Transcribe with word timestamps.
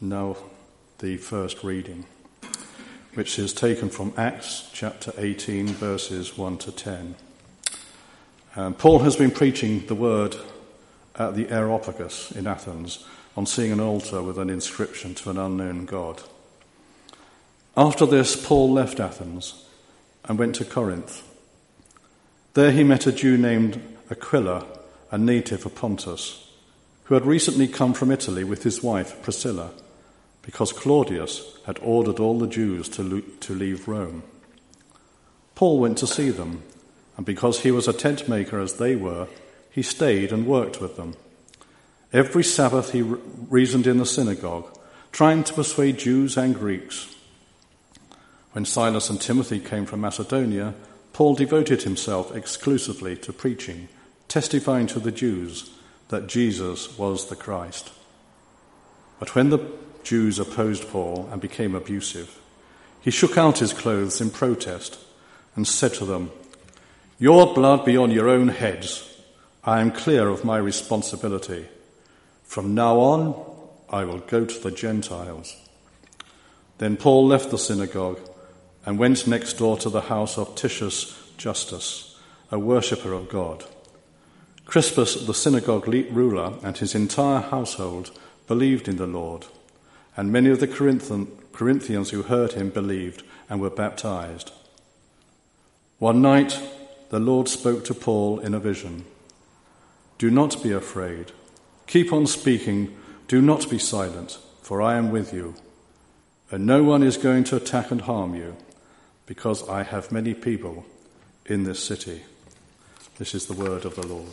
Now, 0.00 0.36
the 0.98 1.16
first 1.16 1.64
reading, 1.64 2.04
which 3.14 3.38
is 3.38 3.54
taken 3.54 3.88
from 3.88 4.12
Acts 4.18 4.68
chapter 4.74 5.10
18, 5.16 5.68
verses 5.68 6.36
1 6.36 6.58
to 6.58 6.72
10. 6.72 7.14
Um, 8.56 8.74
Paul 8.74 8.98
has 8.98 9.16
been 9.16 9.30
preaching 9.30 9.86
the 9.86 9.94
word 9.94 10.36
at 11.14 11.34
the 11.34 11.48
Areopagus 11.48 12.30
in 12.32 12.46
Athens 12.46 13.06
on 13.38 13.46
seeing 13.46 13.72
an 13.72 13.80
altar 13.80 14.22
with 14.22 14.38
an 14.38 14.50
inscription 14.50 15.14
to 15.14 15.30
an 15.30 15.38
unknown 15.38 15.86
God. 15.86 16.22
After 17.74 18.04
this, 18.04 18.36
Paul 18.36 18.70
left 18.70 19.00
Athens 19.00 19.64
and 20.26 20.38
went 20.38 20.56
to 20.56 20.66
Corinth. 20.66 21.26
There 22.52 22.70
he 22.70 22.84
met 22.84 23.06
a 23.06 23.12
Jew 23.12 23.38
named 23.38 23.80
Aquila, 24.10 24.66
a 25.10 25.16
native 25.16 25.64
of 25.64 25.74
Pontus, 25.74 26.46
who 27.04 27.14
had 27.14 27.24
recently 27.24 27.66
come 27.66 27.94
from 27.94 28.10
Italy 28.10 28.44
with 28.44 28.62
his 28.62 28.82
wife 28.82 29.22
Priscilla 29.22 29.70
because 30.46 30.72
Claudius 30.72 31.58
had 31.66 31.78
ordered 31.82 32.20
all 32.20 32.38
the 32.38 32.46
Jews 32.46 32.88
to, 32.90 33.20
to 33.20 33.54
leave 33.54 33.88
Rome. 33.88 34.22
Paul 35.56 35.80
went 35.80 35.98
to 35.98 36.06
see 36.06 36.30
them, 36.30 36.62
and 37.16 37.26
because 37.26 37.60
he 37.60 37.72
was 37.72 37.88
a 37.88 37.92
tent 37.92 38.28
maker 38.28 38.60
as 38.60 38.74
they 38.74 38.94
were, 38.94 39.26
he 39.70 39.82
stayed 39.82 40.32
and 40.32 40.46
worked 40.46 40.80
with 40.80 40.96
them. 40.96 41.14
Every 42.12 42.44
Sabbath 42.44 42.92
he 42.92 43.02
re- 43.02 43.18
reasoned 43.50 43.88
in 43.88 43.98
the 43.98 44.06
synagogue, 44.06 44.66
trying 45.10 45.42
to 45.44 45.52
persuade 45.52 45.98
Jews 45.98 46.36
and 46.36 46.54
Greeks. 46.54 47.12
When 48.52 48.64
Silas 48.64 49.10
and 49.10 49.20
Timothy 49.20 49.58
came 49.58 49.84
from 49.84 50.00
Macedonia, 50.00 50.74
Paul 51.12 51.34
devoted 51.34 51.82
himself 51.82 52.34
exclusively 52.34 53.16
to 53.16 53.32
preaching, 53.32 53.88
testifying 54.28 54.86
to 54.88 55.00
the 55.00 55.12
Jews 55.12 55.70
that 56.08 56.28
Jesus 56.28 56.96
was 56.96 57.28
the 57.28 57.36
Christ. 57.36 57.90
But 59.18 59.34
when 59.34 59.50
the 59.50 59.58
Jews 60.06 60.38
opposed 60.38 60.86
Paul 60.86 61.28
and 61.32 61.40
became 61.40 61.74
abusive. 61.74 62.38
He 63.00 63.10
shook 63.10 63.36
out 63.36 63.58
his 63.58 63.72
clothes 63.72 64.20
in 64.20 64.30
protest 64.30 65.00
and 65.56 65.66
said 65.66 65.94
to 65.94 66.04
them, 66.04 66.30
Your 67.18 67.52
blood 67.52 67.84
be 67.84 67.96
on 67.96 68.12
your 68.12 68.28
own 68.28 68.46
heads. 68.46 69.02
I 69.64 69.80
am 69.80 69.90
clear 69.90 70.28
of 70.28 70.44
my 70.44 70.58
responsibility. 70.58 71.66
From 72.44 72.72
now 72.72 73.00
on, 73.00 73.34
I 73.90 74.04
will 74.04 74.20
go 74.20 74.44
to 74.44 74.58
the 74.60 74.70
Gentiles. 74.70 75.56
Then 76.78 76.96
Paul 76.96 77.26
left 77.26 77.50
the 77.50 77.58
synagogue 77.58 78.20
and 78.84 79.00
went 79.00 79.26
next 79.26 79.54
door 79.54 79.76
to 79.78 79.90
the 79.90 80.02
house 80.02 80.38
of 80.38 80.54
Titius 80.54 81.20
Justus, 81.36 82.16
a 82.52 82.60
worshipper 82.60 83.12
of 83.12 83.28
God. 83.28 83.64
Crispus, 84.66 85.26
the 85.26 85.34
synagogue 85.34 85.88
ruler, 85.88 86.52
and 86.62 86.78
his 86.78 86.94
entire 86.94 87.40
household 87.40 88.16
believed 88.46 88.86
in 88.86 88.98
the 88.98 89.08
Lord 89.08 89.46
and 90.16 90.32
many 90.32 90.50
of 90.50 90.60
the 90.60 90.66
Corinthians 91.52 92.10
who 92.10 92.22
heard 92.22 92.52
him 92.52 92.70
believed 92.70 93.22
and 93.48 93.60
were 93.60 93.70
baptized. 93.70 94.50
One 95.98 96.22
night, 96.22 96.60
the 97.10 97.20
Lord 97.20 97.48
spoke 97.48 97.84
to 97.84 97.94
Paul 97.94 98.40
in 98.40 98.54
a 98.54 98.60
vision 98.60 99.04
Do 100.18 100.30
not 100.30 100.62
be 100.62 100.72
afraid. 100.72 101.32
Keep 101.86 102.12
on 102.12 102.26
speaking. 102.26 102.96
Do 103.28 103.42
not 103.42 103.68
be 103.68 103.78
silent, 103.78 104.38
for 104.62 104.80
I 104.80 104.96
am 104.96 105.10
with 105.10 105.32
you. 105.32 105.54
And 106.50 106.64
no 106.64 106.82
one 106.82 107.02
is 107.02 107.16
going 107.16 107.44
to 107.44 107.56
attack 107.56 107.90
and 107.90 108.00
harm 108.00 108.34
you, 108.34 108.56
because 109.26 109.68
I 109.68 109.82
have 109.82 110.12
many 110.12 110.32
people 110.32 110.86
in 111.44 111.64
this 111.64 111.82
city. 111.82 112.22
This 113.18 113.34
is 113.34 113.46
the 113.46 113.54
word 113.54 113.84
of 113.84 113.96
the 113.96 114.06
Lord. 114.06 114.32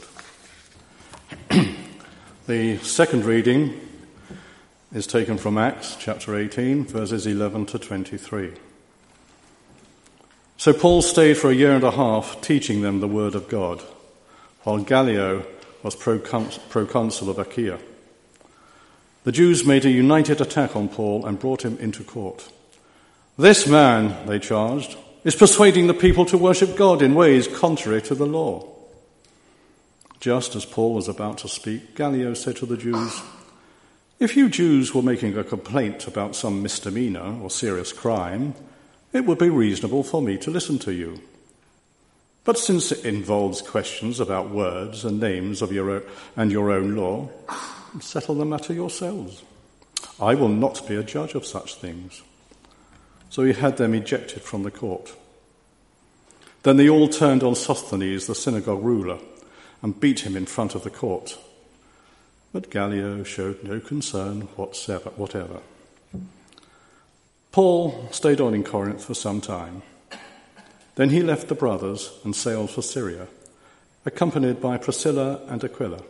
the 2.47 2.77
second 2.79 3.25
reading 3.25 3.79
is 4.93 5.07
taken 5.07 5.39
from 5.39 5.57
Acts 5.57 5.95
chapter 5.99 6.35
18, 6.35 6.85
verses 6.85 7.25
11 7.25 7.65
to 7.67 7.79
23. 7.79 8.51
So 10.57 10.71
Paul 10.71 11.01
stayed 11.01 11.35
for 11.35 11.49
a 11.49 11.55
year 11.55 11.73
and 11.73 11.83
a 11.83 11.91
half 11.91 12.39
teaching 12.41 12.81
them 12.81 12.99
the 12.99 13.07
word 13.07 13.33
of 13.33 13.49
God, 13.49 13.81
while 14.61 14.77
Gallio 14.77 15.45
was 15.81 15.95
proconsul 15.95 17.29
of 17.29 17.39
Achaia. 17.39 17.79
The 19.23 19.31
Jews 19.31 19.65
made 19.65 19.83
a 19.85 19.89
united 19.89 20.39
attack 20.39 20.75
on 20.75 20.89
Paul 20.89 21.25
and 21.25 21.39
brought 21.39 21.65
him 21.65 21.77
into 21.79 22.03
court. 22.03 22.51
This 23.35 23.65
man, 23.67 24.27
they 24.27 24.37
charged, 24.37 24.95
is 25.23 25.35
persuading 25.35 25.87
the 25.87 25.93
people 25.95 26.25
to 26.25 26.37
worship 26.37 26.75
God 26.75 27.01
in 27.01 27.15
ways 27.15 27.47
contrary 27.47 28.01
to 28.03 28.13
the 28.13 28.27
law. 28.27 28.69
Just 30.19 30.55
as 30.55 30.65
Paul 30.65 30.93
was 30.93 31.07
about 31.07 31.39
to 31.39 31.49
speak, 31.49 31.95
Gallio 31.95 32.35
said 32.35 32.57
to 32.57 32.65
the 32.67 32.77
Jews, 32.77 33.21
if 34.19 34.37
you 34.37 34.49
Jews 34.49 34.93
were 34.93 35.01
making 35.01 35.37
a 35.37 35.43
complaint 35.43 36.07
about 36.07 36.35
some 36.35 36.61
misdemeanor 36.61 37.39
or 37.41 37.49
serious 37.49 37.91
crime, 37.91 38.55
it 39.11 39.25
would 39.25 39.37
be 39.37 39.49
reasonable 39.49 40.03
for 40.03 40.21
me 40.21 40.37
to 40.39 40.51
listen 40.51 40.79
to 40.79 40.93
you. 40.93 41.21
But 42.43 42.57
since 42.57 42.91
it 42.91 43.05
involves 43.05 43.61
questions 43.61 44.19
about 44.19 44.49
words 44.49 45.05
and 45.05 45.19
names 45.19 45.61
of 45.61 45.71
your 45.71 45.89
own, 45.91 46.03
and 46.35 46.51
your 46.51 46.71
own 46.71 46.95
law, 46.95 47.29
settle 48.01 48.35
the 48.35 48.45
matter 48.45 48.73
yourselves. 48.73 49.43
I 50.19 50.35
will 50.35 50.49
not 50.49 50.87
be 50.87 50.95
a 50.95 51.03
judge 51.03 51.35
of 51.35 51.45
such 51.45 51.75
things. 51.75 52.21
So 53.29 53.43
he 53.43 53.53
had 53.53 53.77
them 53.77 53.93
ejected 53.93 54.41
from 54.41 54.63
the 54.63 54.71
court. 54.71 55.13
Then 56.63 56.77
they 56.77 56.89
all 56.89 57.07
turned 57.07 57.43
on 57.43 57.55
Sosthenes, 57.55 58.27
the 58.27 58.35
synagogue 58.35 58.83
ruler, 58.83 59.19
and 59.81 59.99
beat 59.99 60.21
him 60.21 60.37
in 60.37 60.45
front 60.45 60.75
of 60.75 60.83
the 60.83 60.89
court. 60.89 61.37
But 62.53 62.69
Gallio 62.69 63.23
showed 63.23 63.63
no 63.63 63.79
concern 63.79 64.41
whatever. 65.17 65.59
Paul 67.51 68.07
stayed 68.11 68.39
on 68.39 68.53
in 68.53 68.63
Corinth 68.63 69.03
for 69.03 69.15
some 69.15 69.41
time. 69.41 69.81
Then 70.95 71.09
he 71.09 71.21
left 71.21 71.47
the 71.47 71.55
brothers 71.55 72.11
and 72.23 72.35
sailed 72.35 72.69
for 72.69 72.83
Syria, 72.83 73.27
accompanied 74.05 74.61
by 74.61 74.77
Priscilla 74.77 75.41
and 75.47 75.63
Aquila. 75.63 76.01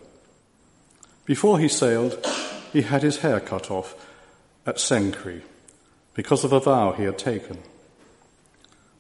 Before 1.25 1.59
he 1.59 1.69
sailed, 1.69 2.25
he 2.73 2.81
had 2.81 3.03
his 3.03 3.19
hair 3.19 3.39
cut 3.39 3.71
off 3.71 3.95
at 4.65 4.75
Cenchreae 4.75 5.43
because 6.13 6.43
of 6.43 6.51
a 6.51 6.59
vow 6.59 6.91
he 6.91 7.03
had 7.03 7.17
taken. 7.17 7.59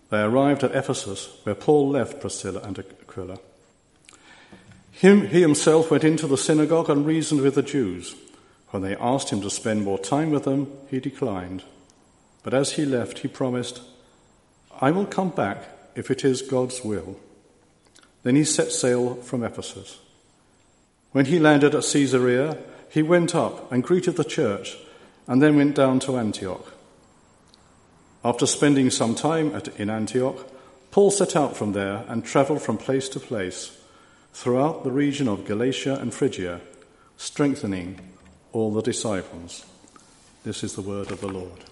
They 0.09 0.21
arrived 0.21 0.63
at 0.63 0.75
Ephesus, 0.75 1.37
where 1.43 1.55
Paul 1.55 1.89
left 1.89 2.21
Priscilla 2.21 2.61
and 2.61 2.79
Aquila. 2.79 3.39
He, 4.93 5.25
he 5.25 5.41
himself 5.41 5.91
went 5.91 6.03
into 6.03 6.27
the 6.27 6.37
synagogue 6.37 6.89
and 6.89 7.05
reasoned 7.05 7.41
with 7.41 7.55
the 7.55 7.63
Jews. 7.63 8.15
When 8.69 8.83
they 8.83 8.95
asked 8.95 9.29
him 9.29 9.41
to 9.41 9.49
spend 9.49 9.83
more 9.83 9.99
time 9.99 10.31
with 10.31 10.43
them, 10.45 10.71
he 10.89 10.99
declined. 10.99 11.63
But 12.43 12.53
as 12.53 12.73
he 12.73 12.85
left, 12.85 13.19
he 13.19 13.27
promised, 13.27 13.81
I 14.79 14.91
will 14.91 15.05
come 15.05 15.29
back 15.29 15.67
if 15.95 16.09
it 16.09 16.23
is 16.23 16.41
God's 16.41 16.83
will. 16.83 17.19
Then 18.23 18.35
he 18.35 18.43
set 18.43 18.71
sail 18.71 19.15
from 19.15 19.43
Ephesus. 19.43 19.99
When 21.11 21.25
he 21.25 21.39
landed 21.39 21.75
at 21.75 21.83
Caesarea, 21.83 22.57
he 22.89 23.03
went 23.03 23.35
up 23.35 23.71
and 23.71 23.83
greeted 23.83 24.15
the 24.15 24.23
church 24.23 24.77
and 25.27 25.41
then 25.41 25.55
went 25.55 25.75
down 25.75 25.99
to 26.01 26.17
Antioch. 26.17 26.73
After 28.23 28.45
spending 28.45 28.89
some 28.89 29.15
time 29.15 29.53
at, 29.55 29.67
in 29.79 29.89
Antioch, 29.89 30.47
Paul 30.91 31.11
set 31.11 31.35
out 31.35 31.57
from 31.57 31.73
there 31.73 32.05
and 32.07 32.23
traveled 32.23 32.61
from 32.61 32.77
place 32.77 33.09
to 33.09 33.19
place 33.19 33.77
throughout 34.33 34.83
the 34.83 34.91
region 34.91 35.27
of 35.27 35.45
Galatia 35.45 35.95
and 35.95 36.13
Phrygia, 36.13 36.59
strengthening 37.17 37.99
all 38.51 38.73
the 38.73 38.81
disciples. 38.81 39.65
This 40.43 40.63
is 40.63 40.73
the 40.73 40.81
word 40.81 41.11
of 41.11 41.21
the 41.21 41.27
Lord. 41.27 41.63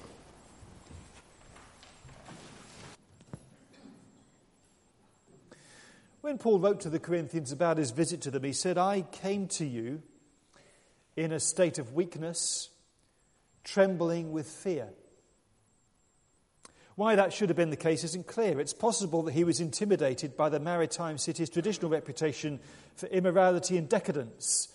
When 6.22 6.38
Paul 6.38 6.60
wrote 6.60 6.80
to 6.82 6.90
the 6.90 7.00
Corinthians 7.00 7.52
about 7.52 7.78
his 7.78 7.92
visit 7.92 8.22
to 8.22 8.32
them, 8.32 8.44
he 8.44 8.54
said, 8.54 8.78
I 8.78 9.02
came 9.02 9.48
to 9.48 9.66
you 9.66 10.04
in 11.18 11.32
a 11.32 11.40
state 11.40 11.80
of 11.80 11.94
weakness, 11.94 12.70
trembling 13.64 14.32
with 14.32 14.48
fear. 14.48 14.90
Why 16.96 17.16
that 17.16 17.34
should 17.34 17.50
have 17.50 17.56
been 17.56 17.70
the 17.70 17.78
case 17.78 18.04
isn't 18.04 18.28
clear. 18.28 18.60
It's 18.60 18.74
possible 18.74 19.24
that 19.24 19.34
he 19.34 19.44
was 19.44 19.60
intimidated 19.60 20.36
by 20.36 20.50
the 20.50 20.60
maritime 20.60 21.18
city's 21.18 21.50
traditional 21.50 21.90
reputation 21.90 22.60
for 22.96 23.08
immorality 23.08 23.78
and 23.78 23.88
decadence, 23.88 24.68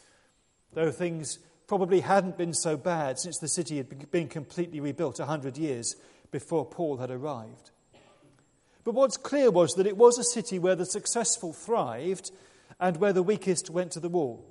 though 0.72 0.90
things 0.90 1.38
probably 1.66 2.00
hadn't 2.00 2.38
been 2.38 2.54
so 2.54 2.76
bad 2.76 3.18
since 3.18 3.38
the 3.38 3.48
city 3.48 3.76
had 3.76 4.10
been 4.10 4.28
completely 4.28 4.80
rebuilt 4.80 5.20
a 5.20 5.26
hundred 5.26 5.58
years 5.58 5.96
before 6.30 6.64
Paul 6.64 6.98
had 6.98 7.10
arrived. 7.10 7.70
But 8.84 8.94
what's 8.94 9.16
clear 9.16 9.50
was 9.50 9.74
that 9.74 9.86
it 9.86 9.96
was 9.96 10.16
a 10.16 10.24
city 10.24 10.58
where 10.58 10.76
the 10.76 10.86
successful 10.86 11.52
thrived 11.52 12.30
and 12.78 12.96
where 12.98 13.12
the 13.12 13.22
weakest 13.22 13.68
went 13.68 13.92
to 13.92 14.00
the 14.00 14.08
wall. 14.08 14.44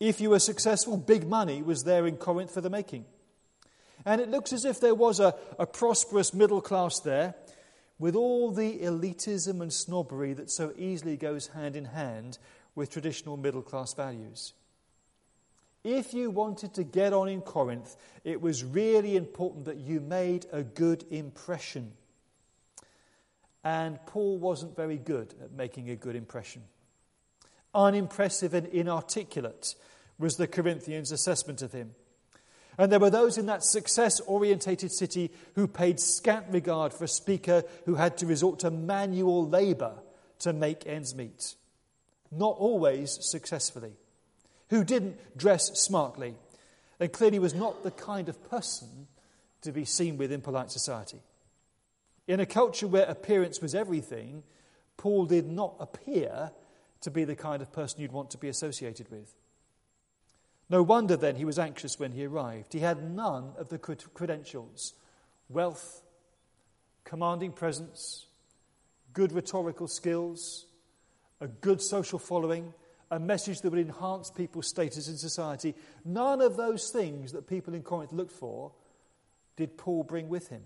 If 0.00 0.20
you 0.20 0.30
were 0.30 0.38
successful, 0.38 0.96
big 0.96 1.26
money 1.26 1.62
was 1.62 1.84
there 1.84 2.06
in 2.06 2.18
Corinth 2.18 2.52
for 2.52 2.60
the 2.60 2.70
making. 2.70 3.06
And 4.04 4.20
it 4.20 4.30
looks 4.30 4.52
as 4.52 4.64
if 4.64 4.80
there 4.80 4.94
was 4.94 5.20
a, 5.20 5.34
a 5.58 5.66
prosperous 5.66 6.32
middle 6.32 6.60
class 6.60 7.00
there 7.00 7.34
with 7.98 8.14
all 8.14 8.50
the 8.50 8.78
elitism 8.78 9.60
and 9.60 9.72
snobbery 9.72 10.32
that 10.32 10.50
so 10.50 10.72
easily 10.76 11.16
goes 11.16 11.48
hand 11.48 11.76
in 11.76 11.86
hand 11.86 12.38
with 12.74 12.90
traditional 12.90 13.36
middle 13.36 13.62
class 13.62 13.92
values. 13.94 14.52
If 15.84 16.12
you 16.12 16.30
wanted 16.30 16.74
to 16.74 16.84
get 16.84 17.12
on 17.12 17.28
in 17.28 17.40
Corinth, 17.40 17.96
it 18.24 18.40
was 18.40 18.64
really 18.64 19.16
important 19.16 19.64
that 19.66 19.78
you 19.78 20.00
made 20.00 20.46
a 20.52 20.62
good 20.62 21.04
impression. 21.10 21.92
And 23.64 23.98
Paul 24.06 24.38
wasn't 24.38 24.76
very 24.76 24.98
good 24.98 25.34
at 25.42 25.52
making 25.52 25.90
a 25.90 25.96
good 25.96 26.16
impression. 26.16 26.62
Unimpressive 27.74 28.54
and 28.54 28.66
inarticulate 28.66 29.74
was 30.18 30.36
the 30.36 30.46
Corinthians' 30.46 31.12
assessment 31.12 31.62
of 31.62 31.72
him. 31.72 31.94
And 32.78 32.92
there 32.92 33.00
were 33.00 33.10
those 33.10 33.36
in 33.36 33.46
that 33.46 33.64
success 33.64 34.20
orientated 34.20 34.92
city 34.92 35.32
who 35.56 35.66
paid 35.66 35.98
scant 35.98 36.46
regard 36.50 36.94
for 36.94 37.04
a 37.04 37.08
speaker 37.08 37.64
who 37.84 37.96
had 37.96 38.16
to 38.18 38.26
resort 38.26 38.60
to 38.60 38.70
manual 38.70 39.46
labor 39.46 39.94
to 40.40 40.52
make 40.52 40.86
ends 40.86 41.14
meet. 41.14 41.56
Not 42.30 42.56
always 42.56 43.18
successfully. 43.20 43.92
Who 44.70 44.84
didn't 44.84 45.36
dress 45.36 45.80
smartly 45.80 46.36
and 47.00 47.12
clearly 47.12 47.40
was 47.40 47.54
not 47.54 47.82
the 47.82 47.90
kind 47.90 48.28
of 48.28 48.48
person 48.48 49.08
to 49.62 49.72
be 49.72 49.84
seen 49.84 50.16
with 50.16 50.30
in 50.30 50.40
polite 50.40 50.70
society. 50.70 51.20
In 52.28 52.38
a 52.38 52.46
culture 52.46 52.86
where 52.86 53.06
appearance 53.06 53.60
was 53.60 53.74
everything, 53.74 54.44
Paul 54.96 55.26
did 55.26 55.46
not 55.46 55.74
appear 55.80 56.52
to 57.00 57.10
be 57.10 57.24
the 57.24 57.34
kind 57.34 57.62
of 57.62 57.72
person 57.72 58.00
you'd 58.00 58.12
want 58.12 58.30
to 58.30 58.38
be 58.38 58.48
associated 58.48 59.10
with. 59.10 59.34
No 60.70 60.82
wonder 60.82 61.16
then 61.16 61.36
he 61.36 61.44
was 61.44 61.58
anxious 61.58 61.98
when 61.98 62.12
he 62.12 62.26
arrived. 62.26 62.72
He 62.72 62.80
had 62.80 63.02
none 63.10 63.52
of 63.56 63.68
the 63.68 63.78
credentials 63.78 64.94
wealth, 65.48 66.02
commanding 67.04 67.52
presence, 67.52 68.26
good 69.14 69.32
rhetorical 69.32 69.88
skills, 69.88 70.66
a 71.40 71.48
good 71.48 71.80
social 71.80 72.18
following, 72.18 72.74
a 73.10 73.18
message 73.18 73.62
that 73.62 73.70
would 73.70 73.80
enhance 73.80 74.30
people's 74.30 74.68
status 74.68 75.08
in 75.08 75.16
society. 75.16 75.74
None 76.04 76.42
of 76.42 76.56
those 76.56 76.90
things 76.90 77.32
that 77.32 77.46
people 77.46 77.72
in 77.72 77.82
Corinth 77.82 78.12
looked 78.12 78.32
for 78.32 78.72
did 79.56 79.78
Paul 79.78 80.02
bring 80.02 80.28
with 80.28 80.48
him. 80.48 80.62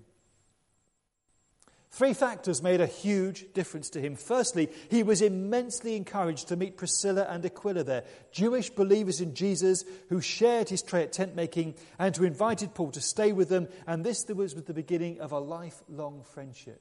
Three 1.93 2.15
factors 2.15 2.62
made 2.62 2.81
a 2.81 2.87
huge 2.87 3.53
difference 3.53 3.91
to 3.91 4.00
him. 4.00 4.17
Firstly, 4.17 4.71
he 4.89 5.03
was 5.03 5.21
immensely 5.21 5.94
encouraged 5.94 6.49
to 6.49 6.56
meet 6.56 6.79
Priscilla 6.79 7.27
and 7.29 7.44
Aquila 7.44 7.85
there, 7.85 8.05
Jewish 8.33 8.71
believers 8.71 9.21
in 9.21 9.35
Jesus 9.35 9.85
who 10.09 10.23
shared 10.23 10.71
his 10.71 10.81
trade 10.81 11.05
at 11.05 11.12
tent 11.12 11.37
making 11.37 11.75
and 11.99 12.17
who 12.17 12.25
invited 12.25 12.75
Paul 12.75 12.93
to 12.93 13.00
stay 13.03 13.33
with 13.33 13.50
them, 13.50 13.69
and 13.87 14.03
this 14.03 14.27
was 14.27 14.55
the 14.55 14.73
beginning 14.73 15.21
of 15.21 15.33
a 15.33 15.39
lifelong 15.39 16.25
friendship. 16.33 16.81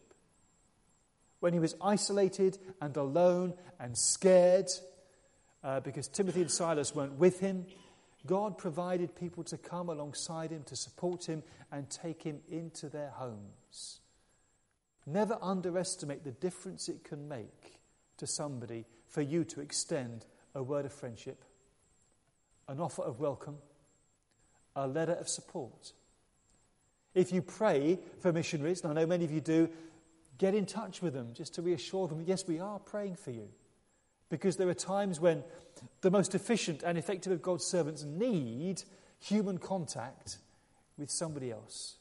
When 1.41 1.51
he 1.51 1.59
was 1.59 1.75
isolated 1.81 2.57
and 2.79 2.95
alone 2.95 3.55
and 3.81 3.97
scared 3.97 4.69
uh, 5.61 5.81
because 5.81 6.07
Timothy 6.07 6.41
and 6.41 6.51
Silas 6.51 6.95
weren't 6.95 7.19
with 7.19 7.41
him, 7.41 7.65
God 8.25 8.57
provided 8.57 9.13
people 9.13 9.43
to 9.45 9.57
come 9.57 9.89
alongside 9.89 10.51
him, 10.51 10.63
to 10.67 10.75
support 10.77 11.25
him, 11.25 11.43
and 11.69 11.89
take 11.89 12.23
him 12.23 12.39
into 12.49 12.87
their 12.87 13.09
homes. 13.09 14.00
Never 15.11 15.37
underestimate 15.41 16.23
the 16.23 16.31
difference 16.31 16.87
it 16.87 17.03
can 17.03 17.27
make 17.27 17.79
to 18.17 18.25
somebody 18.25 18.85
for 19.09 19.21
you 19.21 19.43
to 19.45 19.59
extend 19.59 20.25
a 20.55 20.63
word 20.63 20.85
of 20.85 20.93
friendship, 20.93 21.43
an 22.69 22.79
offer 22.79 23.01
of 23.01 23.19
welcome, 23.19 23.57
a 24.73 24.87
letter 24.87 25.13
of 25.13 25.27
support. 25.27 25.91
If 27.13 27.33
you 27.33 27.41
pray 27.41 27.99
for 28.21 28.31
missionaries, 28.31 28.81
and 28.81 28.91
I 28.91 29.01
know 29.01 29.07
many 29.07 29.25
of 29.25 29.31
you 29.31 29.41
do, 29.41 29.69
get 30.37 30.55
in 30.55 30.65
touch 30.65 31.01
with 31.01 31.13
them 31.13 31.33
just 31.33 31.55
to 31.55 31.61
reassure 31.61 32.07
them 32.07 32.19
that 32.19 32.27
yes, 32.27 32.47
we 32.47 32.59
are 32.59 32.79
praying 32.79 33.17
for 33.17 33.31
you. 33.31 33.49
Because 34.29 34.55
there 34.55 34.69
are 34.69 34.73
times 34.73 35.19
when 35.19 35.43
the 35.99 36.11
most 36.11 36.35
efficient 36.35 36.83
and 36.83 36.97
effective 36.97 37.33
of 37.33 37.41
God's 37.41 37.65
servants 37.65 38.03
need 38.03 38.83
human 39.19 39.57
contact 39.57 40.37
with 40.97 41.11
somebody 41.11 41.51
else. 41.51 41.97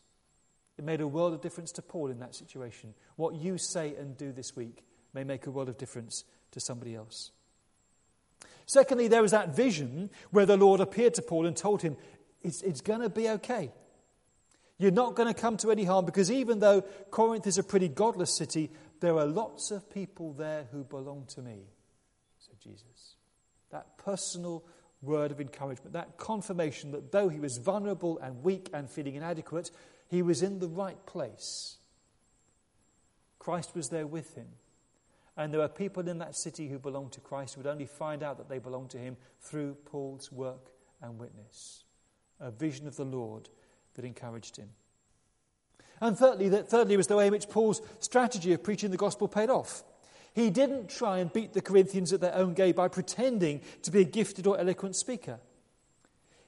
It 0.80 0.84
made 0.84 1.02
a 1.02 1.06
world 1.06 1.34
of 1.34 1.42
difference 1.42 1.72
to 1.72 1.82
Paul 1.82 2.10
in 2.10 2.20
that 2.20 2.34
situation. 2.34 2.94
What 3.16 3.34
you 3.34 3.58
say 3.58 3.94
and 3.96 4.16
do 4.16 4.32
this 4.32 4.56
week 4.56 4.82
may 5.12 5.24
make 5.24 5.46
a 5.46 5.50
world 5.50 5.68
of 5.68 5.76
difference 5.76 6.24
to 6.52 6.60
somebody 6.60 6.94
else. 6.94 7.32
Secondly, 8.64 9.06
there 9.06 9.20
was 9.20 9.32
that 9.32 9.54
vision 9.54 10.08
where 10.30 10.46
the 10.46 10.56
Lord 10.56 10.80
appeared 10.80 11.12
to 11.16 11.22
Paul 11.22 11.44
and 11.44 11.54
told 11.54 11.82
him, 11.82 11.98
It's, 12.42 12.62
it's 12.62 12.80
going 12.80 13.02
to 13.02 13.10
be 13.10 13.28
okay. 13.28 13.72
You're 14.78 14.90
not 14.90 15.16
going 15.16 15.28
to 15.28 15.38
come 15.38 15.58
to 15.58 15.70
any 15.70 15.84
harm 15.84 16.06
because 16.06 16.30
even 16.30 16.60
though 16.60 16.80
Corinth 17.10 17.46
is 17.46 17.58
a 17.58 17.62
pretty 17.62 17.88
godless 17.88 18.34
city, 18.34 18.70
there 19.00 19.18
are 19.18 19.26
lots 19.26 19.70
of 19.70 19.90
people 19.90 20.32
there 20.32 20.64
who 20.72 20.82
belong 20.82 21.26
to 21.34 21.42
me, 21.42 21.58
said 22.38 22.58
Jesus. 22.58 23.16
That 23.70 23.98
personal 23.98 24.64
word 25.02 25.30
of 25.30 25.42
encouragement, 25.42 25.92
that 25.92 26.16
confirmation 26.16 26.92
that 26.92 27.12
though 27.12 27.28
he 27.28 27.38
was 27.38 27.58
vulnerable 27.58 28.18
and 28.20 28.42
weak 28.42 28.70
and 28.72 28.88
feeling 28.88 29.16
inadequate, 29.16 29.70
he 30.10 30.22
was 30.22 30.42
in 30.42 30.58
the 30.58 30.68
right 30.68 31.06
place. 31.06 31.76
Christ 33.38 33.76
was 33.76 33.90
there 33.90 34.08
with 34.08 34.34
him. 34.34 34.48
And 35.36 35.52
there 35.52 35.60
were 35.60 35.68
people 35.68 36.08
in 36.08 36.18
that 36.18 36.34
city 36.34 36.68
who 36.68 36.80
belonged 36.80 37.12
to 37.12 37.20
Christ 37.20 37.54
who 37.54 37.60
would 37.60 37.70
only 37.70 37.86
find 37.86 38.22
out 38.22 38.36
that 38.38 38.48
they 38.48 38.58
belonged 38.58 38.90
to 38.90 38.98
him 38.98 39.16
through 39.40 39.76
Paul's 39.86 40.32
work 40.32 40.72
and 41.00 41.18
witness. 41.18 41.84
A 42.40 42.50
vision 42.50 42.88
of 42.88 42.96
the 42.96 43.04
Lord 43.04 43.48
that 43.94 44.04
encouraged 44.04 44.56
him. 44.56 44.70
And 46.00 46.18
thirdly, 46.18 46.48
that 46.48 46.68
thirdly 46.68 46.96
was 46.96 47.06
the 47.06 47.16
way 47.16 47.28
in 47.28 47.32
which 47.32 47.48
Paul's 47.48 47.80
strategy 48.00 48.52
of 48.52 48.64
preaching 48.64 48.90
the 48.90 48.96
gospel 48.96 49.28
paid 49.28 49.48
off. 49.48 49.84
He 50.34 50.50
didn't 50.50 50.90
try 50.90 51.18
and 51.18 51.32
beat 51.32 51.52
the 51.52 51.62
Corinthians 51.62 52.12
at 52.12 52.20
their 52.20 52.34
own 52.34 52.54
game 52.54 52.74
by 52.74 52.88
pretending 52.88 53.60
to 53.82 53.92
be 53.92 54.00
a 54.00 54.04
gifted 54.04 54.46
or 54.46 54.58
eloquent 54.58 54.96
speaker. 54.96 55.38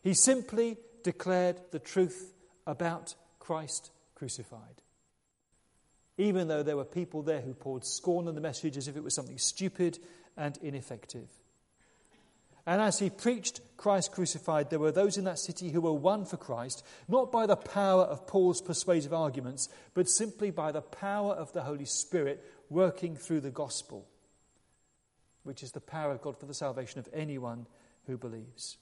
He 0.02 0.14
simply 0.14 0.78
declared 1.04 1.60
the 1.70 1.78
truth 1.78 2.34
about 2.66 3.14
Christ 3.42 3.90
crucified. 4.14 4.82
Even 6.16 6.46
though 6.46 6.62
there 6.62 6.76
were 6.76 6.84
people 6.84 7.22
there 7.22 7.40
who 7.40 7.54
poured 7.54 7.84
scorn 7.84 8.28
on 8.28 8.36
the 8.36 8.40
message 8.40 8.76
as 8.76 8.86
if 8.86 8.96
it 8.96 9.02
was 9.02 9.16
something 9.16 9.36
stupid 9.36 9.98
and 10.36 10.56
ineffective. 10.62 11.26
And 12.66 12.80
as 12.80 13.00
he 13.00 13.10
preached 13.10 13.60
Christ 13.76 14.12
crucified, 14.12 14.70
there 14.70 14.78
were 14.78 14.92
those 14.92 15.16
in 15.16 15.24
that 15.24 15.40
city 15.40 15.70
who 15.70 15.80
were 15.80 15.92
won 15.92 16.24
for 16.24 16.36
Christ, 16.36 16.84
not 17.08 17.32
by 17.32 17.46
the 17.46 17.56
power 17.56 18.04
of 18.04 18.28
Paul's 18.28 18.62
persuasive 18.62 19.12
arguments, 19.12 19.68
but 19.92 20.08
simply 20.08 20.52
by 20.52 20.70
the 20.70 20.80
power 20.80 21.32
of 21.32 21.52
the 21.52 21.62
Holy 21.62 21.84
Spirit 21.84 22.48
working 22.70 23.16
through 23.16 23.40
the 23.40 23.50
gospel, 23.50 24.06
which 25.42 25.64
is 25.64 25.72
the 25.72 25.80
power 25.80 26.12
of 26.12 26.22
God 26.22 26.38
for 26.38 26.46
the 26.46 26.54
salvation 26.54 27.00
of 27.00 27.08
anyone 27.12 27.66
who 28.06 28.16
believes. 28.16 28.76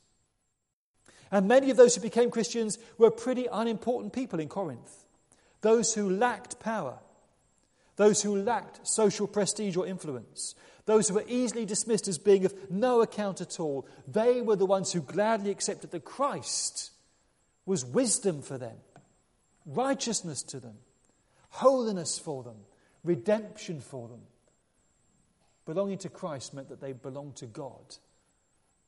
And 1.30 1.46
many 1.46 1.70
of 1.70 1.76
those 1.76 1.94
who 1.94 2.00
became 2.00 2.30
Christians 2.30 2.78
were 2.98 3.10
pretty 3.10 3.46
unimportant 3.50 4.12
people 4.12 4.40
in 4.40 4.48
Corinth. 4.48 5.04
Those 5.60 5.94
who 5.94 6.10
lacked 6.10 6.58
power, 6.58 6.98
those 7.96 8.22
who 8.22 8.36
lacked 8.36 8.86
social 8.86 9.26
prestige 9.26 9.76
or 9.76 9.86
influence, 9.86 10.54
those 10.86 11.08
who 11.08 11.14
were 11.14 11.24
easily 11.28 11.64
dismissed 11.64 12.08
as 12.08 12.18
being 12.18 12.44
of 12.44 12.70
no 12.70 13.00
account 13.02 13.40
at 13.40 13.60
all, 13.60 13.86
they 14.08 14.40
were 14.40 14.56
the 14.56 14.66
ones 14.66 14.92
who 14.92 15.02
gladly 15.02 15.50
accepted 15.50 15.90
that 15.92 16.04
Christ 16.04 16.90
was 17.64 17.84
wisdom 17.84 18.42
for 18.42 18.58
them, 18.58 18.76
righteousness 19.66 20.42
to 20.44 20.58
them, 20.58 20.78
holiness 21.50 22.18
for 22.18 22.42
them, 22.42 22.56
redemption 23.04 23.80
for 23.80 24.08
them. 24.08 24.22
Belonging 25.66 25.98
to 25.98 26.08
Christ 26.08 26.54
meant 26.54 26.70
that 26.70 26.80
they 26.80 26.92
belonged 26.92 27.36
to 27.36 27.46
God 27.46 27.84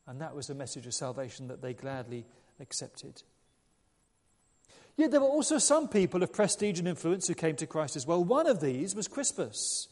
and 0.07 0.21
that 0.21 0.35
was 0.35 0.50
a 0.50 0.55
message 0.55 0.87
of 0.87 0.95
salvation 0.95 1.49
that 1.49 1.62
they 1.62 1.75
gladly 1.75 2.25
accepted. 2.62 3.23
Yet 4.97 5.11
there 5.11 5.21
were 5.21 5.26
also 5.26 5.59
some 5.59 5.88
people 5.88 6.23
of 6.23 6.33
prestige 6.33 6.78
and 6.78 6.88
influence 6.88 7.26
who 7.26 7.35
came 7.35 7.57
to 7.57 7.66
Christ 7.66 7.97
as 7.97 8.07
well. 8.07 8.23
One 8.23 8.47
of 8.47 8.61
these 8.61 8.95
was 8.95 9.09
Crispus, 9.09 9.88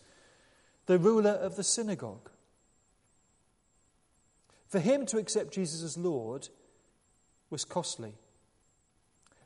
the 0.86 0.98
ruler 0.98 1.30
of 1.30 1.56
the 1.56 1.64
synagogue. 1.64 2.30
For 4.68 4.78
him 4.78 5.04
to 5.06 5.18
accept 5.18 5.52
Jesus 5.52 5.82
as 5.82 5.98
Lord 5.98 6.48
was 7.50 7.64
costly. 7.64 8.14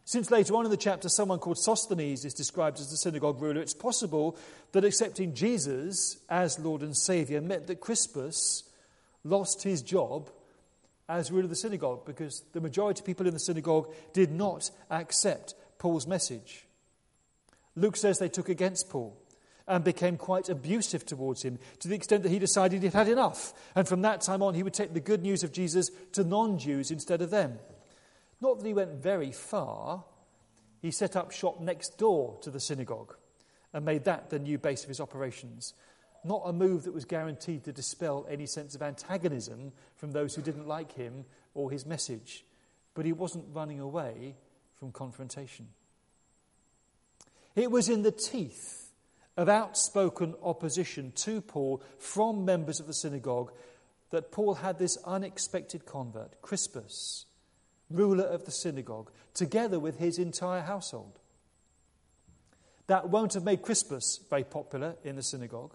Since 0.05 0.31
later 0.31 0.55
on 0.55 0.67
in 0.67 0.71
the 0.71 0.77
chapter, 0.77 1.09
someone 1.09 1.39
called 1.39 1.57
Sosthenes 1.57 2.27
is 2.27 2.35
described 2.35 2.79
as 2.79 2.91
the 2.91 2.97
synagogue 2.99 3.41
ruler, 3.41 3.63
it's 3.63 3.73
possible 3.73 4.37
that 4.73 4.85
accepting 4.85 5.35
Jesus 5.35 6.19
as 6.29 6.59
Lord 6.59 6.83
and 6.83 6.95
Saviour 6.95 7.41
meant 7.41 7.69
that 7.69 7.81
Crispus 7.81 8.65
lost 9.23 9.63
his 9.63 9.81
job 9.81 10.29
as 11.09 11.31
ruler 11.31 11.45
of 11.45 11.51
the 11.51 11.57
synagogue 11.57 12.05
because 12.07 12.45
the 12.53 12.61
majority 12.61 13.01
of 13.01 13.07
people 13.07 13.27
in 13.27 13.35
the 13.35 13.41
synagogue 13.41 13.93
did 14.13 14.31
not 14.31 14.71
accept 14.91 15.55
Paul's 15.79 16.07
message. 16.07 16.67
Luke 17.77 17.97
says 17.97 18.19
they 18.19 18.29
took 18.29 18.49
against 18.49 18.89
Paul 18.89 19.17
and 19.67 19.83
became 19.83 20.17
quite 20.17 20.49
abusive 20.49 21.07
towards 21.07 21.43
him 21.43 21.59
to 21.81 21.89
the 21.89 21.95
extent 21.95 22.23
that 22.23 22.29
he 22.31 22.39
decided 22.39 22.83
he'd 22.83 22.93
had 22.93 23.09
enough. 23.09 23.53
And 23.75 23.89
from 23.89 24.03
that 24.03 24.21
time 24.21 24.43
on, 24.43 24.55
he 24.55 24.63
would 24.63 24.75
take 24.75 24.93
the 24.93 25.01
good 25.01 25.23
news 25.23 25.43
of 25.43 25.53
Jesus 25.53 25.91
to 26.13 26.25
non 26.25 26.59
Jews 26.59 26.91
instead 26.91 27.23
of 27.23 27.31
them. 27.31 27.59
Not 28.41 28.59
that 28.59 28.67
he 28.67 28.75
went 28.75 29.03
very 29.03 29.33
far, 29.33 30.05
he 30.83 30.91
set 30.91 31.17
up 31.17 31.33
shop 31.33 31.61
next 31.61 31.97
door 31.97 32.39
to 32.43 32.51
the 32.51 32.61
synagogue 32.61 33.17
and 33.73 33.85
made 33.85 34.05
that 34.05 34.31
the 34.31 34.39
new 34.39 34.59
base 34.59 34.83
of 34.83 34.89
his 34.89 35.01
operations 35.01 35.73
not 36.25 36.43
a 36.45 36.53
move 36.53 36.85
that 36.85 36.95
was 36.95 37.05
guaranteed 37.05 37.65
to 37.65 37.73
dispel 37.73 38.27
any 38.29 38.47
sense 38.47 38.75
of 38.75 38.83
antagonism 38.83 39.73
from 39.97 40.13
those 40.13 40.35
who 40.35 40.43
didn't 40.43 40.67
like 40.67 40.93
him 40.93 41.25
or 41.55 41.71
his 41.71 41.87
message. 41.87 42.45
but 42.95 43.05
he 43.05 43.13
wasn't 43.13 43.45
running 43.53 43.81
away 43.81 44.37
from 44.79 44.93
confrontation. 44.93 45.69
It 47.57 47.71
was 47.71 47.89
in 47.89 48.03
the 48.03 48.13
teeth 48.13 48.93
of 49.37 49.49
outspoken 49.49 50.35
opposition 50.43 51.13
to 51.17 51.41
Paul 51.41 51.83
from 51.99 52.45
members 52.45 52.81
of 52.81 52.87
the 52.87 52.95
synagogue 52.95 53.53
that 54.11 54.31
Paul 54.31 54.55
had 54.55 54.79
this 54.79 54.97
unexpected 55.05 55.87
convert, 55.87 56.41
Crispus, 56.41 57.27
ruler 57.91 58.25
of 58.25 58.45
the 58.45 58.53
synagogue, 58.53 59.11
together 59.35 59.81
with 59.81 59.99
his 59.99 60.19
entire 60.19 60.63
household. 60.63 61.19
That 62.87 63.09
won't 63.09 63.35
have 63.35 63.45
made 63.45 63.63
Crispus 63.63 64.21
very 64.31 64.45
popular 64.45 64.95
in 65.03 65.17
the 65.17 65.23
synagogue. 65.23 65.75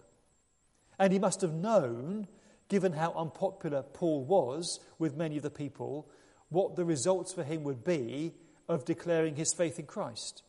And 1.00 1.14
he 1.14 1.18
must 1.18 1.40
have 1.40 1.54
known, 1.54 2.28
given 2.68 2.92
how 2.92 3.14
unpopular 3.14 3.82
Paul 3.82 4.22
was 4.22 4.80
with 4.98 5.16
many 5.16 5.38
of 5.38 5.42
the 5.42 5.50
people, 5.50 6.06
what 6.50 6.76
the 6.76 6.84
results 6.84 7.32
for 7.32 7.42
him 7.42 7.64
would 7.64 7.82
be 7.82 8.34
of 8.68 8.84
declaring 8.84 9.34
his 9.34 9.54
faith 9.54 9.78
in 9.78 9.86
Christ. 9.86 10.42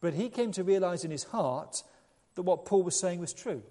But 0.00 0.14
he 0.14 0.28
came 0.28 0.52
to 0.52 0.62
realize 0.62 1.04
in 1.04 1.10
his 1.10 1.24
heart 1.24 1.82
that 2.36 2.42
what 2.42 2.66
Paul 2.66 2.84
was 2.84 2.98
saying 2.98 3.18
was 3.18 3.34
true. 3.34 3.64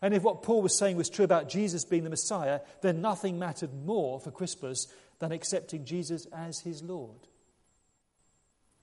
And 0.00 0.14
if 0.14 0.22
what 0.22 0.44
Paul 0.44 0.62
was 0.62 0.78
saying 0.78 0.96
was 0.96 1.10
true 1.10 1.24
about 1.24 1.48
Jesus 1.48 1.84
being 1.84 2.04
the 2.04 2.10
Messiah, 2.10 2.60
then 2.82 3.00
nothing 3.00 3.40
mattered 3.40 3.74
more 3.74 4.20
for 4.20 4.30
Crispus 4.30 4.86
than 5.18 5.32
accepting 5.32 5.84
Jesus 5.84 6.26
as 6.32 6.60
his 6.60 6.80
Lord. 6.82 7.26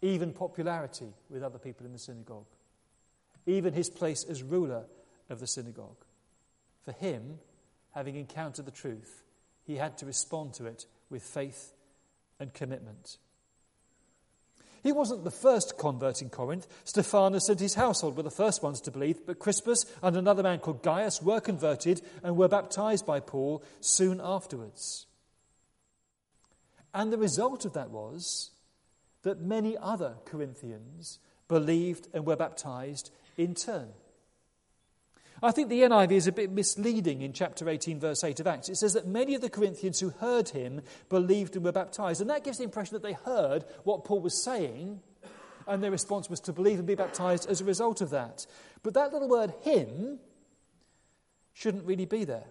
Even 0.02 0.34
popularity 0.34 1.14
with 1.30 1.44
other 1.44 1.60
people 1.60 1.86
in 1.86 1.94
the 1.94 1.98
synagogue. 1.98 2.46
Even 3.46 3.74
his 3.74 3.90
place 3.90 4.26
as 4.26 4.44
ruler 4.44 4.84
of 5.30 5.40
the 5.40 5.48
synagogue. 5.48 6.06
For 6.86 6.92
him, 6.92 7.40
having 7.92 8.16
encountered 8.16 8.66
the 8.66 8.72
truth, 8.72 9.24
he 9.64 9.76
had 9.76 9.98
to 9.98 10.06
respond 10.06 10.54
to 10.56 10.66
it 10.66 10.86
with 11.10 11.24
faith 11.24 11.74
and 12.40 12.54
commitment. 12.54 13.18
He 14.84 14.92
wasn't 14.92 15.24
the 15.24 15.32
first 15.32 15.78
convert 15.78 16.22
in 16.22 16.30
Corinth. 16.30 16.68
Stephanas 16.86 17.50
and 17.50 17.60
his 17.60 17.74
household 17.74 18.16
were 18.16 18.24
the 18.24 18.32
first 18.32 18.64
ones 18.64 18.80
to 18.82 18.92
believe, 18.92 19.26
but 19.26 19.40
Crispus 19.40 19.86
and 20.02 20.16
another 20.16 20.44
man 20.44 20.60
called 20.60 20.84
Gaius 20.84 21.22
were 21.22 21.42
converted 21.42 22.02
and 22.24 22.38
were 22.38 22.48
baptized 22.48 23.06
by 23.06 23.20
Paul 23.20 23.64
soon 23.82 24.22
afterwards. 24.24 25.08
And 26.94 27.12
the 27.12 27.18
result 27.18 27.66
of 27.66 27.74
that 27.74 27.90
was 27.90 28.52
that 29.24 29.42
many 29.42 29.76
other 29.78 30.16
Corinthians 30.26 31.20
believed 31.48 32.08
and 32.14 32.26
were 32.26 32.36
baptized 32.36 33.12
in 33.36 33.56
turn. 33.56 33.90
I 35.44 35.52
think 35.52 35.70
the 35.70 35.82
NIV 35.82 36.12
is 36.12 36.28
a 36.28 36.32
bit 36.32 36.52
misleading 36.52 37.22
in 37.22 37.32
chapter 37.32 37.70
18, 37.70 38.00
verse 38.00 38.24
8 38.24 38.40
of 38.40 38.48
Acts. 38.48 38.70
It 38.70 38.78
says 38.78 38.94
that 38.94 39.06
many 39.06 39.36
of 39.36 39.42
the 39.42 39.50
Corinthians 39.52 40.00
who 40.00 40.10
heard 40.10 40.50
him 40.50 40.82
believed 41.10 41.56
and 41.56 41.64
were 41.64 41.72
baptized. 41.72 42.22
And 42.22 42.30
that 42.32 42.44
gives 42.44 42.58
the 42.58 42.64
impression 42.64 42.96
that 42.96 43.04
they 43.04 43.14
heard 43.14 43.64
what 43.84 44.04
Paul 44.04 44.22
was 44.22 44.44
saying, 44.44 45.00
and 45.68 45.84
their 45.84 45.92
response 45.92 46.28
was 46.28 46.40
to 46.42 46.54
believe 46.54 46.80
and 46.80 46.88
be 46.88 46.96
baptized 46.96 47.48
as 47.48 47.62
a 47.62 47.66
result 47.66 48.02
of 48.02 48.10
that. 48.10 48.48
But 48.82 48.96
that 48.96 49.14
little 49.14 49.30
word, 49.30 49.54
him, 49.62 50.20
shouldn't 51.54 51.86
really 51.86 52.06
be 52.06 52.24
there. 52.24 52.46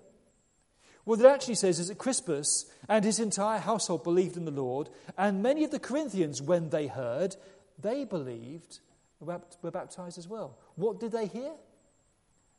What 1.03 1.19
it 1.19 1.27
actually 1.27 1.55
says 1.57 1.81
is 1.81 1.89
that 1.89 1.99
Crispus 1.99 2.67
and 2.89 3.05
his 3.05 3.19
entire 3.19 3.59
household 3.59 4.05
believed 4.05 4.37
in 4.37 4.45
the 4.45 4.51
Lord, 4.51 4.91
and 5.19 5.43
many 5.43 5.65
of 5.65 5.73
the 5.73 5.79
Corinthians, 5.81 6.41
when 6.41 6.71
they 6.71 6.87
heard, 6.87 7.37
they 7.81 8.05
believed, 8.05 8.79
were 9.19 9.71
baptized 9.71 10.19
as 10.19 10.29
well. 10.29 10.59
What 10.77 11.01
did 11.01 11.11
they 11.11 11.27
hear? 11.27 11.53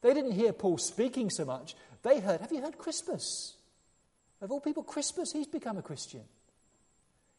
They 0.02 0.14
didn't 0.14 0.34
hear 0.34 0.54
Paul 0.54 0.78
speaking 0.78 1.30
so 1.30 1.46
much. 1.46 1.76
They 2.04 2.20
heard, 2.20 2.42
Have 2.42 2.52
you 2.52 2.62
heard 2.62 2.78
Crispus? 2.78 3.56
Of 4.42 4.52
all 4.52 4.60
people, 4.60 4.84
Crispus, 4.84 5.32
he's 5.32 5.48
become 5.48 5.78
a 5.78 5.82
Christian. 5.82 6.22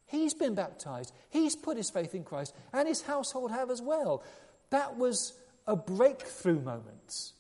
He's 0.07 0.35
been 0.35 0.55
baptized. 0.55 1.13
He's 1.29 1.55
put 1.55 1.77
his 1.77 1.91
faith 1.91 2.15
in 2.15 2.25
Christ, 2.25 2.55
and 2.73 2.89
his 2.89 3.03
household 3.03 3.51
have 3.53 3.71
as 3.71 3.81
well. 3.81 4.25
That 4.71 4.97
was 4.97 5.35
a 5.67 5.77
breakthrough 5.77 6.61
moment 6.61 7.33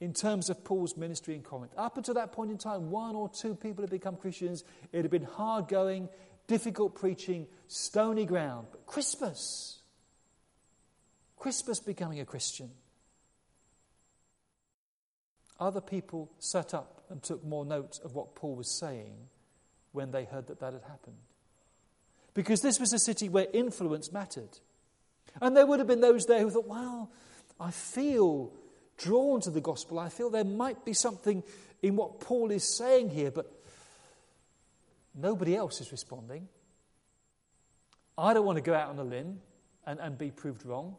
in 0.00 0.12
terms 0.14 0.48
of 0.48 0.64
Paul's 0.64 0.96
ministry 0.96 1.34
in 1.34 1.42
Corinth. 1.42 1.72
Up 1.76 1.96
until 1.96 2.14
that 2.14 2.32
point 2.32 2.50
in 2.50 2.58
time, 2.58 2.90
one 2.90 3.14
or 3.14 3.28
two 3.28 3.54
people 3.54 3.82
had 3.82 3.90
become 3.90 4.16
Christians. 4.16 4.64
It 4.92 5.02
had 5.02 5.10
been 5.10 5.24
hard 5.24 5.68
going, 5.68 6.08
difficult 6.46 6.94
preaching, 6.94 7.46
stony 7.68 8.26
ground. 8.26 8.68
But 8.70 8.86
Crispus, 8.86 9.80
Crispus 11.36 11.80
becoming 11.80 12.20
a 12.20 12.24
Christian. 12.24 12.70
Other 15.62 15.80
people 15.80 16.28
sat 16.40 16.74
up 16.74 17.04
and 17.08 17.22
took 17.22 17.44
more 17.44 17.64
note 17.64 18.00
of 18.04 18.16
what 18.16 18.34
Paul 18.34 18.56
was 18.56 18.68
saying 18.68 19.14
when 19.92 20.10
they 20.10 20.24
heard 20.24 20.48
that 20.48 20.58
that 20.58 20.72
had 20.72 20.82
happened. 20.82 21.18
Because 22.34 22.62
this 22.62 22.80
was 22.80 22.92
a 22.92 22.98
city 22.98 23.28
where 23.28 23.46
influence 23.52 24.10
mattered. 24.10 24.58
And 25.40 25.56
there 25.56 25.64
would 25.64 25.78
have 25.78 25.86
been 25.86 26.00
those 26.00 26.26
there 26.26 26.40
who 26.40 26.50
thought, 26.50 26.66
well, 26.66 27.12
I 27.60 27.70
feel 27.70 28.50
drawn 28.98 29.40
to 29.42 29.50
the 29.50 29.60
gospel. 29.60 30.00
I 30.00 30.08
feel 30.08 30.30
there 30.30 30.42
might 30.42 30.84
be 30.84 30.94
something 30.94 31.44
in 31.80 31.94
what 31.94 32.18
Paul 32.18 32.50
is 32.50 32.76
saying 32.76 33.10
here, 33.10 33.30
but 33.30 33.48
nobody 35.14 35.54
else 35.54 35.80
is 35.80 35.92
responding. 35.92 36.48
I 38.18 38.34
don't 38.34 38.44
want 38.44 38.56
to 38.56 38.62
go 38.62 38.74
out 38.74 38.88
on 38.88 38.98
a 38.98 39.04
limb 39.04 39.38
and, 39.86 40.00
and 40.00 40.18
be 40.18 40.32
proved 40.32 40.66
wrong. 40.66 40.96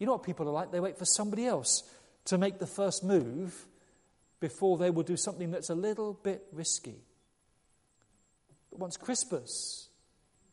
You 0.00 0.06
know 0.06 0.12
what 0.12 0.24
people 0.24 0.48
are 0.48 0.52
like? 0.52 0.72
They 0.72 0.80
wait 0.80 0.98
for 0.98 1.04
somebody 1.04 1.46
else 1.46 1.84
to 2.24 2.36
make 2.36 2.58
the 2.58 2.66
first 2.66 3.04
move 3.04 3.68
before 4.40 4.78
they 4.78 4.90
will 4.90 5.02
do 5.02 5.16
something 5.16 5.50
that's 5.50 5.70
a 5.70 5.74
little 5.74 6.14
bit 6.14 6.44
risky. 6.52 7.02
But 8.70 8.80
once 8.80 8.96
Crispus 8.96 9.88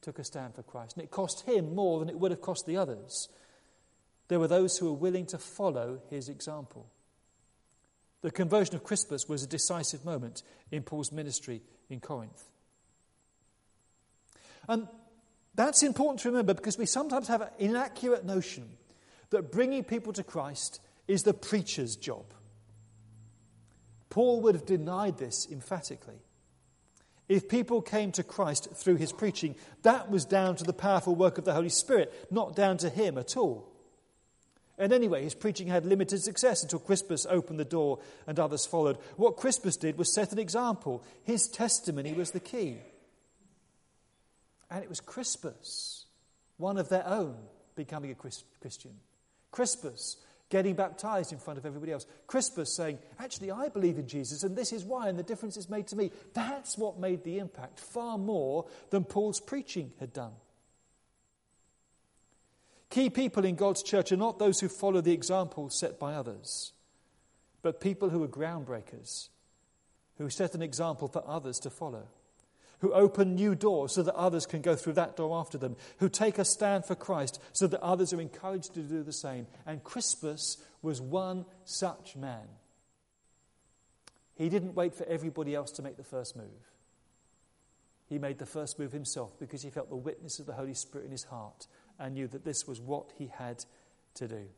took 0.02 0.20
a 0.20 0.24
stand 0.24 0.56
for 0.56 0.64
Christ, 0.64 0.96
and 0.96 1.04
it 1.04 1.12
cost 1.12 1.46
him 1.46 1.76
more 1.76 2.00
than 2.00 2.10
it 2.10 2.20
would 2.20 2.32
have 2.32 2.42
cost 2.42 2.66
the 2.66 2.78
others, 2.78 3.30
there 4.28 4.40
were 4.40 4.48
those 4.48 4.78
who 4.78 4.88
were 4.88 4.98
willing 4.98 5.26
to 5.28 5.38
follow 5.38 6.02
his 6.10 6.30
example. 6.30 6.88
The 8.22 8.32
conversion 8.32 8.76
of 8.76 8.84
Crispus 8.84 9.28
was 9.28 9.44
a 9.44 9.48
decisive 9.48 10.06
moment 10.06 10.44
in 10.72 10.84
Paul's 10.84 11.12
ministry 11.12 11.62
in 11.90 12.00
Corinth. 12.00 12.46
And 14.68 14.88
that's 15.56 15.84
important 15.84 16.22
to 16.22 16.30
remember 16.30 16.54
because 16.54 16.78
we 16.78 16.86
sometimes 16.86 17.28
have 17.28 17.42
an 17.42 17.50
inaccurate 17.60 18.26
notion 18.26 18.70
that 19.30 19.52
bringing 19.52 19.84
people 19.84 20.14
to 20.14 20.24
Christ 20.24 20.80
is 21.08 21.24
the 21.24 21.34
preacher's 21.34 21.96
job. 21.96 22.26
Paul 24.14 24.42
would 24.42 24.54
have 24.54 24.68
denied 24.68 25.18
this 25.18 25.48
emphatically. 25.52 26.22
If 27.28 27.50
people 27.50 27.82
came 27.82 28.12
to 28.12 28.22
Christ 28.22 28.68
through 28.76 28.98
his 28.98 29.12
preaching, 29.12 29.56
that 29.82 30.12
was 30.12 30.24
down 30.24 30.56
to 30.58 30.64
the 30.64 30.72
powerful 30.72 31.16
work 31.16 31.40
of 31.40 31.46
the 31.46 31.54
Holy 31.56 31.70
Spirit, 31.70 32.14
not 32.30 32.56
down 32.56 32.78
to 32.78 32.92
him 32.92 33.18
at 33.18 33.36
all. 33.36 33.68
And 34.78 34.94
anyway, 34.94 35.24
his 35.24 35.34
preaching 35.34 35.66
had 35.66 35.88
limited 35.88 36.22
success 36.22 36.62
until 36.62 36.78
Crispus 36.78 37.26
opened 37.28 37.60
the 37.60 37.66
door 37.66 38.02
and 38.28 38.40
others 38.40 38.68
followed. 38.68 39.00
What 39.16 39.38
Crispus 39.38 39.78
did 39.78 39.98
was 39.98 40.14
set 40.14 40.32
an 40.32 40.38
example. 40.38 41.04
His 41.24 41.48
testimony 41.48 42.14
was 42.14 42.30
the 42.30 42.40
key. 42.40 42.78
And 44.70 44.84
it 44.84 44.90
was 44.90 45.00
Crispus, 45.00 46.06
one 46.58 46.78
of 46.78 46.90
their 46.90 47.08
own, 47.08 47.36
becoming 47.76 48.12
a 48.12 48.16
Christian. 48.62 48.92
Crispus, 49.50 50.18
getting 50.54 50.76
baptized 50.76 51.34
in 51.34 51.40
front 51.40 51.58
of 51.58 51.66
everybody 51.66 51.92
else. 51.92 52.06
Crispus 52.28 52.76
saying, 52.76 53.00
Actually, 53.18 53.50
I 53.50 53.70
believe 53.70 53.98
in 53.98 54.08
Jesus, 54.08 54.44
and 54.44 54.56
this 54.56 54.72
is 54.72 54.86
why, 54.86 55.10
and 55.10 55.18
the 55.18 55.24
difference 55.24 55.58
is 55.58 55.68
made 55.68 55.88
to 55.88 55.96
me. 55.96 56.12
That's 56.36 56.78
what 56.78 57.00
made 57.00 57.24
the 57.24 57.40
impact 57.40 57.80
far 57.80 58.20
more 58.20 58.68
than 58.92 59.04
Paul's 59.04 59.40
preaching 59.40 59.94
had 60.00 60.14
done. 60.14 60.34
Key 62.92 63.10
people 63.10 63.46
in 63.46 63.56
God's 63.56 63.82
church 63.82 64.12
are 64.12 64.18
not 64.18 64.38
those 64.38 64.60
who 64.60 64.70
follow 64.70 65.02
the 65.02 65.12
example 65.12 65.72
set 65.72 66.00
by 66.00 66.14
others, 66.14 66.74
but 67.64 67.82
people 67.82 68.12
who 68.12 68.24
are 68.24 68.28
groundbreakers, 68.28 69.30
who 70.20 70.30
set 70.30 70.54
an 70.54 70.62
example 70.62 71.08
for 71.08 71.24
others 71.28 71.58
to 71.62 71.72
follow 71.72 72.06
who 72.84 72.92
open 72.92 73.34
new 73.34 73.56
doors 73.56 73.94
so 73.94 74.04
that 74.04 74.14
others 74.14 74.46
can 74.46 74.62
go 74.62 74.76
through 74.76 74.92
that 74.92 75.16
door 75.16 75.40
after 75.40 75.58
them, 75.58 75.74
who 76.00 76.10
take 76.10 76.38
a 76.38 76.44
stand 76.44 76.84
for 76.84 76.96
Christ 76.96 77.42
so 77.54 77.66
that 77.66 77.80
others 77.80 78.12
are 78.12 78.20
encouraged 78.20 78.74
to 78.74 78.82
do 78.82 79.04
the 79.04 79.14
same. 79.14 79.48
And 79.66 79.82
Crispus 79.86 80.58
was 80.82 81.00
one 81.00 81.46
such 81.64 82.18
man. 82.18 82.46
He 84.36 84.50
didn't 84.50 84.76
wait 84.76 84.94
for 84.94 85.06
everybody 85.06 85.56
else 85.56 85.72
to 85.72 85.82
make 85.82 85.96
the 85.96 86.04
first 86.04 86.36
move. 86.36 86.74
He 88.10 88.20
made 88.20 88.38
the 88.38 88.46
first 88.46 88.78
move 88.78 88.92
himself 88.92 89.40
because 89.40 89.64
he 89.64 89.70
felt 89.70 89.90
the 89.90 89.96
witness 89.96 90.40
of 90.40 90.46
the 90.46 90.52
Holy 90.52 90.74
Spirit 90.74 91.06
in 91.06 91.12
his 91.12 91.24
heart 91.24 91.68
and 91.98 92.16
knew 92.16 92.28
that 92.28 92.44
this 92.44 92.68
was 92.68 92.82
what 92.82 93.14
he 93.18 93.28
had 93.28 93.64
to 94.16 94.28
do. 94.28 94.50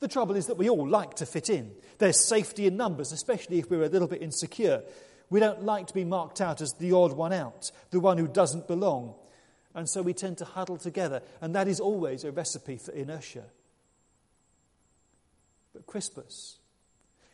The 0.00 0.08
trouble 0.08 0.36
is 0.36 0.46
that 0.46 0.56
we 0.56 0.70
all 0.70 0.88
like 0.88 1.16
to 1.16 1.26
fit 1.26 1.50
in. 1.50 1.72
There's 1.98 2.26
safety 2.26 2.66
in 2.66 2.78
numbers, 2.78 3.12
especially 3.12 3.58
if 3.58 3.68
we're 3.68 3.82
a 3.82 3.88
little 3.88 4.08
bit 4.08 4.22
insecure. 4.22 4.84
We 5.30 5.40
don't 5.40 5.64
like 5.64 5.86
to 5.88 5.94
be 5.94 6.04
marked 6.04 6.40
out 6.40 6.60
as 6.60 6.72
the 6.74 6.92
odd 6.92 7.12
one 7.12 7.32
out, 7.32 7.70
the 7.90 8.00
one 8.00 8.18
who 8.18 8.28
doesn't 8.28 8.66
belong. 8.66 9.14
And 9.74 9.88
so 9.88 10.02
we 10.02 10.14
tend 10.14 10.38
to 10.38 10.44
huddle 10.44 10.78
together, 10.78 11.22
and 11.40 11.54
that 11.54 11.68
is 11.68 11.80
always 11.80 12.24
a 12.24 12.32
recipe 12.32 12.78
for 12.78 12.92
inertia. 12.92 13.44
But 15.74 15.86
Crispus, 15.86 16.58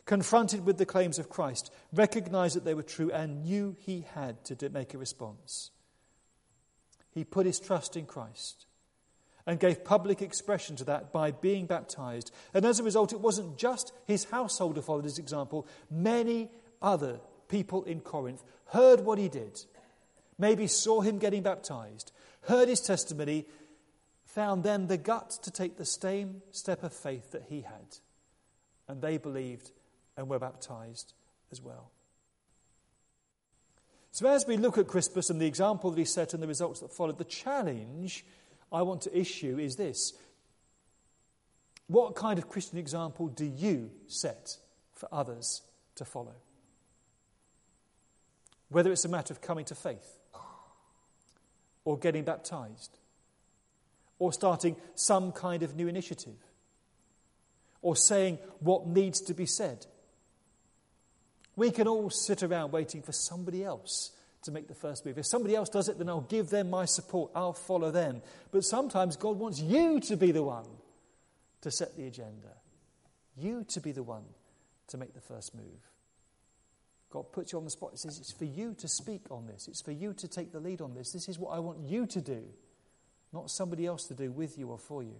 confronted 0.05 0.65
with 0.65 0.77
the 0.77 0.85
claims 0.85 1.17
of 1.17 1.29
Christ, 1.29 1.71
recognized 1.93 2.55
that 2.55 2.65
they 2.65 2.73
were 2.73 2.83
true, 2.83 3.11
and 3.11 3.43
knew 3.43 3.75
he 3.79 4.05
had 4.13 4.43
to 4.45 4.69
make 4.69 4.93
a 4.93 4.97
response. 4.97 5.71
He 7.11 7.23
put 7.23 7.45
his 7.45 7.59
trust 7.59 7.95
in 7.95 8.05
Christ 8.05 8.65
and 9.47 9.59
gave 9.59 9.85
public 9.85 10.21
expression 10.21 10.75
to 10.75 10.83
that 10.85 11.13
by 11.13 11.31
being 11.31 11.65
baptized. 11.65 12.31
And 12.53 12.65
as 12.65 12.79
a 12.79 12.83
result, 12.83 13.13
it 13.13 13.21
wasn't 13.21 13.57
just 13.57 13.93
his 14.05 14.25
household 14.25 14.75
who 14.75 14.81
followed 14.81 15.05
his 15.05 15.19
example, 15.19 15.67
many 15.89 16.49
other 16.81 17.19
people 17.55 17.85
in 17.85 18.01
Corinth 18.01 18.43
heard 18.65 18.99
what 18.99 19.17
he 19.17 19.29
did, 19.29 19.61
maybe 20.37 20.67
saw 20.67 20.99
him 20.99 21.19
getting 21.19 21.41
baptized, 21.41 22.11
heard 22.41 22.67
his 22.67 22.81
testimony, 22.81 23.45
found 24.25 24.65
then 24.65 24.87
the 24.87 24.97
guts 24.97 25.37
to 25.37 25.49
take 25.49 25.77
the 25.77 25.85
same 25.85 26.41
step 26.51 26.83
of 26.83 26.91
faith 26.91 27.31
that 27.31 27.43
he 27.47 27.61
had. 27.61 27.99
And 28.89 29.01
they 29.01 29.17
believed 29.17 29.71
and 30.17 30.27
were 30.27 30.37
baptized 30.37 31.13
as 31.49 31.61
well. 31.61 31.91
So, 34.11 34.27
as 34.27 34.45
we 34.45 34.57
look 34.57 34.77
at 34.77 34.87
Crispus 34.87 35.29
and 35.29 35.39
the 35.39 35.47
example 35.47 35.91
that 35.91 35.99
he 35.99 36.03
set 36.03 36.33
and 36.33 36.43
the 36.43 36.47
results 36.47 36.81
that 36.81 36.91
followed, 36.91 37.17
the 37.17 37.23
challenge 37.23 38.25
I 38.69 38.81
want 38.81 39.01
to 39.03 39.17
issue 39.17 39.57
is 39.59 39.77
this 39.77 40.11
What 41.87 42.15
kind 42.15 42.37
of 42.37 42.49
Christian 42.49 42.77
example 42.79 43.29
do 43.29 43.45
you 43.45 43.91
set 44.07 44.57
for 44.93 45.07
others 45.13 45.61
to 45.95 46.03
follow? 46.03 46.35
Whether 48.75 48.91
it's 48.91 49.05
a 49.05 49.07
matter 49.07 49.33
of 49.33 49.39
coming 49.39 49.63
to 49.67 49.73
faith, 49.73 50.19
or 51.85 51.97
getting 51.97 52.25
baptized, 52.25 52.99
or 54.19 54.33
starting 54.33 54.75
some 54.95 55.31
kind 55.31 55.63
of 55.63 55.77
new 55.77 55.87
initiative, 55.87 56.35
or 57.81 57.95
saying 57.95 58.37
what 58.59 58.85
needs 58.85 59.21
to 59.21 59.33
be 59.33 59.45
said. 59.45 59.85
We 61.55 61.71
can 61.71 61.87
all 61.87 62.09
sit 62.09 62.43
around 62.43 62.73
waiting 62.73 63.01
for 63.01 63.13
somebody 63.13 63.63
else 63.63 64.11
to 64.43 64.51
make 64.51 64.67
the 64.67 64.75
first 64.75 65.05
move. 65.05 65.17
If 65.17 65.25
somebody 65.25 65.55
else 65.55 65.69
does 65.69 65.87
it, 65.87 65.97
then 65.97 66.09
I'll 66.09 66.19
give 66.19 66.49
them 66.49 66.69
my 66.69 66.83
support. 66.83 67.31
I'll 67.33 67.53
follow 67.53 67.91
them. 67.91 68.21
But 68.51 68.65
sometimes 68.65 69.15
God 69.15 69.39
wants 69.39 69.61
you 69.61 70.01
to 70.01 70.17
be 70.17 70.33
the 70.33 70.43
one 70.43 70.67
to 71.61 71.71
set 71.71 71.95
the 71.95 72.07
agenda, 72.07 72.51
you 73.37 73.63
to 73.69 73.79
be 73.79 73.93
the 73.93 74.03
one 74.03 74.25
to 74.89 74.97
make 74.97 75.13
the 75.13 75.21
first 75.21 75.55
move. 75.55 75.94
God 77.15 77.31
puts 77.31 77.51
you 77.51 77.57
on 77.57 77.63
the 77.63 77.71
spot. 77.71 77.91
He 77.91 77.97
says, 77.97 78.19
It's 78.19 78.31
for 78.31 78.45
you 78.45 78.75
to 78.75 78.87
speak 78.87 79.31
on 79.31 79.47
this. 79.47 79.67
It's 79.67 79.81
for 79.81 79.91
you 79.91 80.13
to 80.13 80.27
take 80.27 80.51
the 80.51 80.59
lead 80.59 80.81
on 80.81 80.93
this. 80.93 81.11
This 81.11 81.29
is 81.29 81.39
what 81.39 81.51
I 81.55 81.59
want 81.59 81.79
you 81.79 82.05
to 82.07 82.21
do, 82.21 82.43
not 83.31 83.49
somebody 83.49 83.85
else 83.85 84.05
to 84.07 84.13
do 84.13 84.31
with 84.31 84.57
you 84.57 84.67
or 84.67 84.77
for 84.77 85.01
you. 85.01 85.15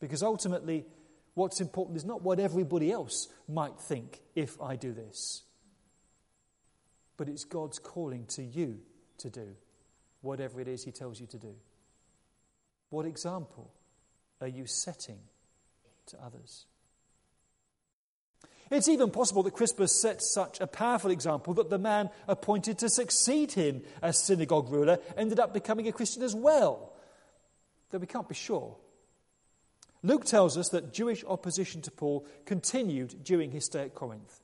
Because 0.00 0.22
ultimately, 0.22 0.86
what's 1.34 1.60
important 1.60 1.96
is 1.96 2.04
not 2.04 2.22
what 2.22 2.40
everybody 2.40 2.90
else 2.90 3.28
might 3.48 3.78
think 3.78 4.20
if 4.34 4.60
I 4.60 4.76
do 4.76 4.92
this 4.92 5.42
but 7.18 7.28
it's 7.28 7.44
God's 7.44 7.78
calling 7.78 8.24
to 8.26 8.42
you 8.42 8.78
to 9.18 9.28
do 9.28 9.56
whatever 10.22 10.60
it 10.62 10.68
is 10.68 10.84
He 10.84 10.92
tells 10.92 11.20
you 11.20 11.26
to 11.26 11.36
do. 11.38 11.54
What 12.88 13.04
example 13.04 13.70
are 14.40 14.48
you 14.48 14.64
setting 14.64 15.18
to 16.06 16.16
others? 16.24 16.64
It's 18.70 18.88
even 18.88 19.10
possible 19.10 19.42
that 19.44 19.54
Crispus 19.54 19.98
set 19.98 20.22
such 20.22 20.60
a 20.60 20.66
powerful 20.66 21.10
example 21.10 21.54
that 21.54 21.70
the 21.70 21.78
man 21.78 22.10
appointed 22.26 22.78
to 22.78 22.88
succeed 22.88 23.52
him 23.52 23.82
as 24.02 24.18
synagogue 24.18 24.70
ruler 24.70 24.98
ended 25.16 25.40
up 25.40 25.54
becoming 25.54 25.88
a 25.88 25.92
Christian 25.92 26.22
as 26.22 26.34
well, 26.34 26.92
though 27.90 27.98
we 27.98 28.06
can't 28.06 28.28
be 28.28 28.34
sure. 28.34 28.76
Luke 30.02 30.24
tells 30.24 30.56
us 30.56 30.68
that 30.68 30.92
Jewish 30.92 31.24
opposition 31.24 31.82
to 31.82 31.90
Paul 31.90 32.26
continued 32.44 33.24
during 33.24 33.50
his 33.50 33.64
stay 33.64 33.82
at 33.82 33.94
Corinth. 33.94 34.40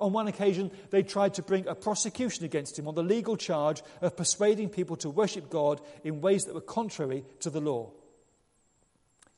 On 0.00 0.12
one 0.12 0.28
occasion, 0.28 0.70
they 0.90 1.02
tried 1.02 1.34
to 1.34 1.42
bring 1.42 1.66
a 1.68 1.74
prosecution 1.74 2.44
against 2.44 2.78
him 2.78 2.88
on 2.88 2.94
the 2.94 3.02
legal 3.02 3.36
charge 3.36 3.82
of 4.00 4.16
persuading 4.16 4.68
people 4.68 4.96
to 4.96 5.10
worship 5.10 5.50
God 5.50 5.80
in 6.02 6.20
ways 6.20 6.44
that 6.44 6.54
were 6.54 6.60
contrary 6.60 7.24
to 7.40 7.50
the 7.50 7.60
law. 7.60 7.90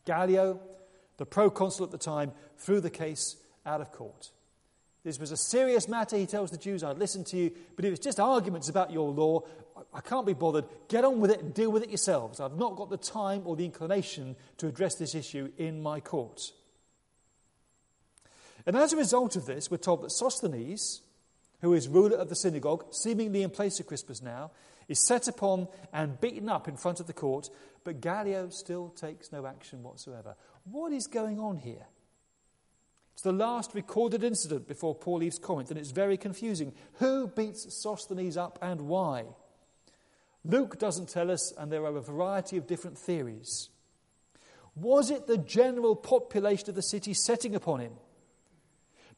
Gallio, 0.05 0.61
the 1.17 1.27
proconsul 1.27 1.85
at 1.85 1.91
the 1.91 1.99
time, 1.99 2.33
threw 2.57 2.81
the 2.81 2.91
case 2.91 3.37
out 3.67 3.81
of 3.81 3.93
court. 3.93 4.31
This 5.05 5.19
was 5.19 5.31
a 5.31 5.37
serious 5.37 5.87
matter, 5.87 6.17
he 6.17 6.25
tells 6.25 6.51
the 6.51 6.57
Jews. 6.57 6.83
I'd 6.83 6.99
listen 6.99 7.25
to 7.25 7.37
you, 7.37 7.53
but 7.77 7.85
if 7.85 7.93
it's 7.93 8.05
just 8.05 8.19
arguments 8.19 8.71
about 8.71 8.91
your 8.91 9.11
law, 9.11 9.43
I 9.93 10.01
can't 10.01 10.27
be 10.27 10.33
bothered. 10.33 10.65
Get 10.89 11.05
on 11.05 11.21
with 11.21 11.31
it 11.31 11.41
and 11.41 11.53
deal 11.53 11.71
with 11.71 11.83
it 11.83 11.91
yourselves. 11.91 12.41
I've 12.41 12.57
not 12.57 12.77
got 12.77 12.89
the 12.89 12.97
time 12.97 13.43
or 13.45 13.55
the 13.55 13.67
inclination 13.67 14.35
to 14.59 14.67
address 14.67 14.95
this 14.95 15.15
issue 15.15 15.53
in 15.59 15.83
my 15.83 16.01
court. 16.01 16.53
And 18.67 18.77
as 18.77 18.95
a 18.95 18.97
result 18.97 19.37
of 19.37 19.45
this, 19.45 19.71
we're 19.71 19.77
told 19.77 20.03
that 20.03 20.11
Sosthenes, 20.11 21.03
who 21.61 21.75
is 21.75 21.87
ruler 21.87 22.17
of 22.17 22.31
the 22.31 22.37
synagogue, 22.37 22.87
seemingly 22.91 23.43
in 23.43 23.51
place 23.51 23.79
of 23.81 23.87
Crispus 23.87 24.23
now, 24.23 24.53
is 24.89 25.07
set 25.07 25.29
upon 25.29 25.69
and 25.93 26.21
beaten 26.21 26.49
up 26.49 26.67
in 26.67 26.77
front 26.77 27.01
of 27.01 27.07
the 27.07 27.13
court, 27.13 27.51
but 27.85 28.01
Gallio 28.01 28.49
still 28.49 28.89
takes 28.91 29.33
no 29.33 29.45
action 29.47 29.83
whatsoever. 29.83 30.35
What 30.65 30.93
is 30.93 31.07
going 31.07 31.39
on 31.39 31.59
here? 31.59 31.87
It's 33.15 33.23
the 33.23 33.33
last 33.33 33.75
recorded 33.75 34.23
incident 34.23 34.69
before 34.69 34.95
Paul 34.95 35.19
leaves 35.19 35.39
Corinth, 35.39 35.71
and 35.71 35.79
it's 35.79 35.91
very 35.91 36.17
confusing. 36.17 36.73
Who 36.95 37.27
beats 37.27 37.75
Sosthenes 37.75 38.37
up 38.37 38.59
and 38.61 38.83
why? 38.83 39.25
Luke 40.45 40.79
doesn't 40.79 41.09
tell 41.09 41.31
us, 41.31 41.53
and 41.57 41.73
there 41.73 41.85
are 41.85 41.97
a 41.97 42.03
variety 42.03 42.57
of 42.57 42.67
different 42.67 42.99
theories. 42.99 43.71
Was 44.77 45.11
it 45.11 45.27
the 45.27 45.39
general 45.39 45.97
population 45.97 46.69
of 46.69 46.75
the 46.75 46.83
city 46.83 47.15
setting 47.15 47.55
upon 47.55 47.81
him? 47.81 47.93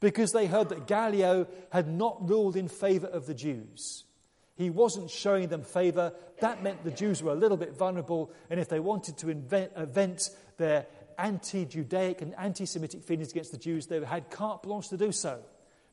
because 0.00 0.32
they 0.32 0.46
heard 0.46 0.68
that 0.68 0.86
Gallio 0.86 1.46
had 1.70 1.88
not 1.88 2.28
ruled 2.28 2.56
in 2.56 2.68
favor 2.68 3.06
of 3.06 3.26
the 3.26 3.34
Jews. 3.34 4.04
He 4.56 4.70
wasn't 4.70 5.10
showing 5.10 5.48
them 5.48 5.62
favor. 5.62 6.12
That 6.40 6.62
meant 6.62 6.82
the 6.82 6.90
Jews 6.90 7.22
were 7.22 7.32
a 7.32 7.36
little 7.36 7.56
bit 7.56 7.76
vulnerable, 7.76 8.30
and 8.48 8.58
if 8.58 8.68
they 8.68 8.80
wanted 8.80 9.18
to 9.18 9.28
invent, 9.28 9.72
uh, 9.74 9.84
vent 9.84 10.30
their 10.56 10.86
anti 11.18 11.64
Judaic 11.64 12.22
and 12.22 12.34
anti 12.36 12.66
Semitic 12.66 13.02
feelings 13.02 13.30
against 13.30 13.52
the 13.52 13.58
Jews, 13.58 13.86
they 13.86 14.02
had 14.04 14.30
carte 14.30 14.62
blanche 14.62 14.88
to 14.88 14.96
do 14.96 15.12
so 15.12 15.40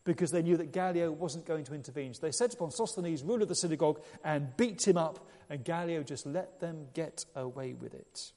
because 0.03 0.31
they 0.31 0.41
knew 0.41 0.57
that 0.57 0.73
Gallio 0.73 1.11
wasn't 1.11 1.45
going 1.45 1.63
to 1.65 1.73
intervene. 1.73 2.13
So 2.13 2.21
they 2.21 2.31
set 2.31 2.53
upon 2.53 2.71
Sosthenes, 2.71 3.23
ruler 3.23 3.43
of 3.43 3.47
the 3.47 3.55
synagogue, 3.55 4.01
and 4.23 4.55
beat 4.57 4.85
him 4.87 4.97
up, 4.97 5.27
and 5.49 5.63
Gallio 5.63 6.03
just 6.03 6.25
let 6.25 6.59
them 6.59 6.87
get 6.93 7.25
away 7.35 7.73
with 7.73 7.93
it. 7.93 8.31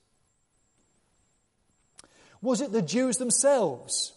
Was 2.40 2.60
it 2.60 2.70
the 2.70 2.82
Jews 2.82 3.16
themselves 3.16 4.12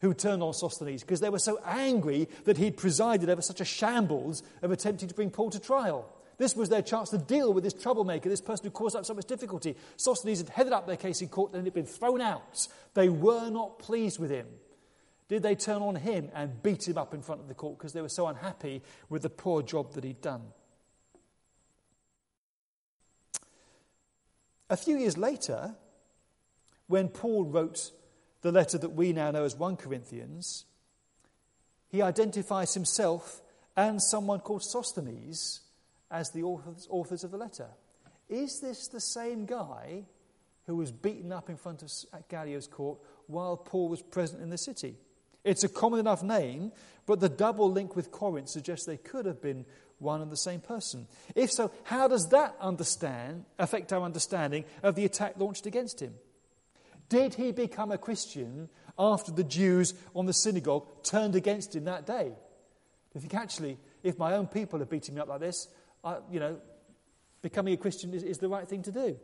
who 0.00 0.14
turned 0.14 0.42
on 0.42 0.52
Sosthenes 0.52 1.02
because 1.02 1.20
they 1.20 1.30
were 1.30 1.38
so 1.38 1.58
angry 1.64 2.28
that 2.44 2.58
he'd 2.58 2.76
presided 2.76 3.30
over 3.30 3.42
such 3.42 3.60
a 3.60 3.64
shambles 3.64 4.42
of 4.62 4.70
attempting 4.70 5.08
to 5.08 5.14
bring 5.14 5.30
Paul 5.30 5.50
to 5.50 5.60
trial. 5.60 6.08
This 6.38 6.54
was 6.54 6.68
their 6.68 6.82
chance 6.82 7.10
to 7.10 7.18
deal 7.18 7.52
with 7.52 7.64
this 7.64 7.72
troublemaker, 7.72 8.28
this 8.28 8.40
person 8.40 8.66
who 8.66 8.70
caused 8.70 8.94
up 8.94 9.06
so 9.06 9.14
much 9.14 9.26
difficulty. 9.26 9.74
Sosthenes 9.96 10.38
had 10.38 10.50
headed 10.50 10.72
up 10.72 10.86
their 10.86 10.96
case 10.96 11.22
in 11.22 11.28
court 11.28 11.52
and 11.52 11.62
it 11.62 11.64
had 11.64 11.74
been 11.74 11.86
thrown 11.86 12.20
out. 12.20 12.68
They 12.94 13.08
were 13.08 13.48
not 13.48 13.78
pleased 13.78 14.18
with 14.18 14.30
him. 14.30 14.46
Did 15.28 15.42
they 15.42 15.54
turn 15.54 15.82
on 15.82 15.96
him 15.96 16.30
and 16.34 16.62
beat 16.62 16.86
him 16.86 16.98
up 16.98 17.14
in 17.14 17.22
front 17.22 17.40
of 17.40 17.48
the 17.48 17.54
court 17.54 17.78
because 17.78 17.92
they 17.92 18.02
were 18.02 18.08
so 18.08 18.26
unhappy 18.26 18.82
with 19.08 19.22
the 19.22 19.30
poor 19.30 19.62
job 19.62 19.94
that 19.94 20.04
he'd 20.04 20.20
done? 20.20 20.42
A 24.68 24.76
few 24.76 24.96
years 24.96 25.16
later, 25.16 25.74
when 26.86 27.08
Paul 27.08 27.44
wrote 27.44 27.92
the 28.42 28.52
letter 28.52 28.78
that 28.78 28.90
we 28.90 29.12
now 29.12 29.30
know 29.30 29.44
as 29.44 29.56
1 29.56 29.76
Corinthians, 29.76 30.64
he 31.88 32.02
identifies 32.02 32.74
himself 32.74 33.42
and 33.76 34.02
someone 34.02 34.40
called 34.40 34.62
Sosthenes 34.62 35.60
as 36.10 36.30
the 36.30 36.42
authors, 36.42 36.86
authors 36.90 37.24
of 37.24 37.30
the 37.30 37.36
letter. 37.36 37.68
Is 38.28 38.60
this 38.60 38.88
the 38.88 39.00
same 39.00 39.46
guy 39.46 40.04
who 40.66 40.76
was 40.76 40.90
beaten 40.90 41.32
up 41.32 41.48
in 41.48 41.56
front 41.56 41.82
of 41.82 41.90
Gallio's 42.28 42.66
court 42.66 42.98
while 43.26 43.56
Paul 43.56 43.88
was 43.88 44.02
present 44.02 44.42
in 44.42 44.50
the 44.50 44.58
city? 44.58 44.96
It's 45.44 45.62
a 45.62 45.68
common 45.68 46.00
enough 46.00 46.24
name, 46.24 46.72
but 47.06 47.20
the 47.20 47.28
double 47.28 47.70
link 47.70 47.94
with 47.94 48.10
Corinth 48.10 48.48
suggests 48.48 48.84
they 48.84 48.96
could 48.96 49.26
have 49.26 49.40
been 49.40 49.64
one 49.98 50.20
and 50.20 50.30
the 50.30 50.36
same 50.36 50.60
person. 50.60 51.06
If 51.34 51.52
so, 51.52 51.70
how 51.84 52.08
does 52.08 52.28
that 52.30 52.56
understand 52.60 53.44
affect 53.58 53.92
our 53.92 54.02
understanding 54.02 54.64
of 54.82 54.96
the 54.96 55.04
attack 55.04 55.34
launched 55.38 55.66
against 55.66 56.02
him? 56.02 56.14
Did 57.08 57.34
he 57.34 57.52
become 57.52 57.92
a 57.92 57.98
Christian 57.98 58.68
after 58.98 59.30
the 59.30 59.44
Jews 59.44 59.94
on 60.14 60.26
the 60.26 60.32
synagogue 60.32 61.04
turned 61.04 61.36
against 61.36 61.76
him 61.76 61.84
that 61.84 62.06
day? 62.06 62.32
I 63.14 63.18
think 63.18 63.34
actually, 63.34 63.78
if 64.02 64.18
my 64.18 64.34
own 64.34 64.48
people 64.48 64.82
are 64.82 64.86
beating 64.86 65.14
me 65.14 65.20
up 65.20 65.28
like 65.28 65.40
this, 65.40 65.68
You 66.30 66.40
know, 66.40 66.58
becoming 67.42 67.74
a 67.74 67.76
Christian 67.76 68.14
is, 68.14 68.22
is 68.22 68.38
the 68.38 68.48
right 68.48 68.68
thing 68.68 68.82
to 68.82 68.92
do. 68.92 69.16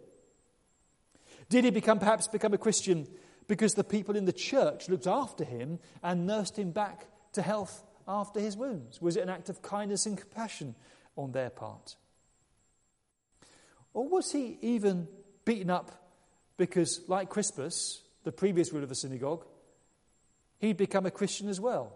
Did 1.49 1.64
he 1.64 1.71
become 1.71 1.99
perhaps 1.99 2.29
become 2.29 2.55
a 2.55 2.59
Christian 2.59 3.07
because 3.49 3.75
the 3.75 3.85
people 3.85 4.16
in 4.16 4.25
the 4.25 4.33
church 4.33 4.88
looked 4.88 5.07
after 5.07 5.45
him 5.45 5.79
and 6.03 6.27
nursed 6.27 6.59
him 6.59 6.71
back 6.71 7.07
to 7.33 7.42
health 7.42 7.83
after 8.07 8.40
his 8.40 8.57
wounds? 8.57 9.01
Was 9.01 9.16
it 9.16 9.23
an 9.23 9.29
act 9.29 9.49
of 9.49 9.62
kindness 9.62 10.07
and 10.07 10.16
compassion 10.16 10.75
on 11.16 11.33
their 11.33 11.51
part? 11.51 11.97
Or 13.95 14.09
was 14.09 14.33
he 14.33 14.59
even 14.62 15.09
beaten 15.45 15.71
up 15.71 15.90
because, 16.57 17.01
like 17.09 17.29
Crispus, 17.29 18.03
the 18.25 18.33
previous 18.33 18.73
ruler 18.73 18.85
of 18.85 18.88
the 18.88 18.95
synagogue, 18.95 19.45
he'd 20.59 20.77
become 20.77 21.07
a 21.07 21.11
Christian 21.11 21.49
as 21.49 21.61
well. 21.61 21.92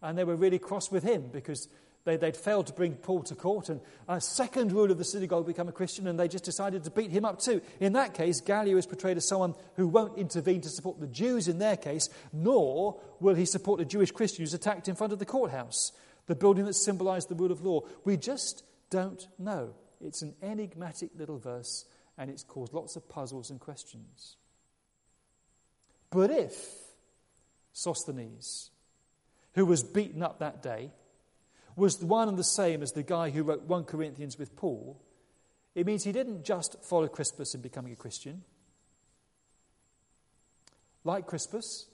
And 0.00 0.16
they 0.16 0.24
were 0.24 0.36
really 0.36 0.58
cross 0.58 0.90
with 0.90 1.02
him 1.02 1.30
because 1.32 1.68
they, 2.16 2.26
would 2.26 2.36
failed 2.36 2.66
to 2.68 2.72
bring 2.72 2.94
Paul 2.94 3.22
to 3.24 3.34
court. 3.34 3.68
And 3.68 3.80
a 4.08 4.20
second 4.20 4.72
ruler 4.72 4.92
of 4.92 4.98
the 4.98 5.04
synagogue 5.04 5.46
became 5.46 5.68
a 5.68 5.72
Christian, 5.72 6.06
and 6.06 6.18
they 6.18 6.28
just 6.28 6.44
decided 6.44 6.84
to 6.84 6.90
beat 6.90 7.10
him 7.10 7.24
up 7.24 7.40
too. 7.40 7.60
In 7.80 7.92
that 7.94 8.14
case, 8.14 8.40
Gallio 8.40 8.76
is 8.76 8.86
portrayed 8.86 9.16
as 9.16 9.28
someone 9.28 9.54
who 9.76 9.88
won't 9.88 10.18
intervene 10.18 10.60
to 10.62 10.68
support 10.68 11.00
the 11.00 11.06
Jews 11.06 11.48
in 11.48 11.58
their 11.58 11.76
case, 11.76 12.08
nor 12.32 13.00
will 13.20 13.34
he 13.34 13.44
support 13.44 13.80
a 13.80 13.84
Jewish 13.84 14.10
Christian 14.10 14.42
who's 14.42 14.54
attacked 14.54 14.88
in 14.88 14.94
front 14.94 15.12
of 15.12 15.18
the 15.18 15.26
courthouse, 15.26 15.92
the 16.26 16.34
building 16.34 16.64
that 16.64 16.74
symbolized 16.74 17.28
the 17.28 17.34
rule 17.34 17.52
of 17.52 17.64
law. 17.64 17.82
We 18.04 18.16
just 18.16 18.64
don't 18.90 19.26
know. 19.38 19.74
It's 20.00 20.22
an 20.22 20.34
enigmatic 20.42 21.10
little 21.16 21.38
verse, 21.38 21.84
and 22.16 22.30
it's 22.30 22.42
caused 22.42 22.72
lots 22.72 22.96
of 22.96 23.08
puzzles 23.08 23.50
and 23.50 23.60
questions. 23.60 24.36
But 26.10 26.30
if 26.30 26.56
Sosthenes, 27.72 28.70
who 29.54 29.66
was 29.66 29.82
beaten 29.82 30.22
up 30.22 30.38
that 30.38 30.62
day, 30.62 30.90
was 31.78 32.02
one 32.02 32.28
and 32.28 32.36
the 32.36 32.44
same 32.44 32.82
as 32.82 32.92
the 32.92 33.02
guy 33.02 33.30
who 33.30 33.42
wrote 33.42 33.62
1 33.62 33.84
Corinthians 33.84 34.38
with 34.38 34.56
Paul, 34.56 35.00
it 35.74 35.86
means 35.86 36.04
he 36.04 36.12
didn't 36.12 36.44
just 36.44 36.76
follow 36.84 37.08
Crispus 37.08 37.54
in 37.54 37.60
becoming 37.60 37.92
a 37.92 37.96
Christian. 37.96 38.42
Like 41.04 41.26
Crispus, 41.26 41.86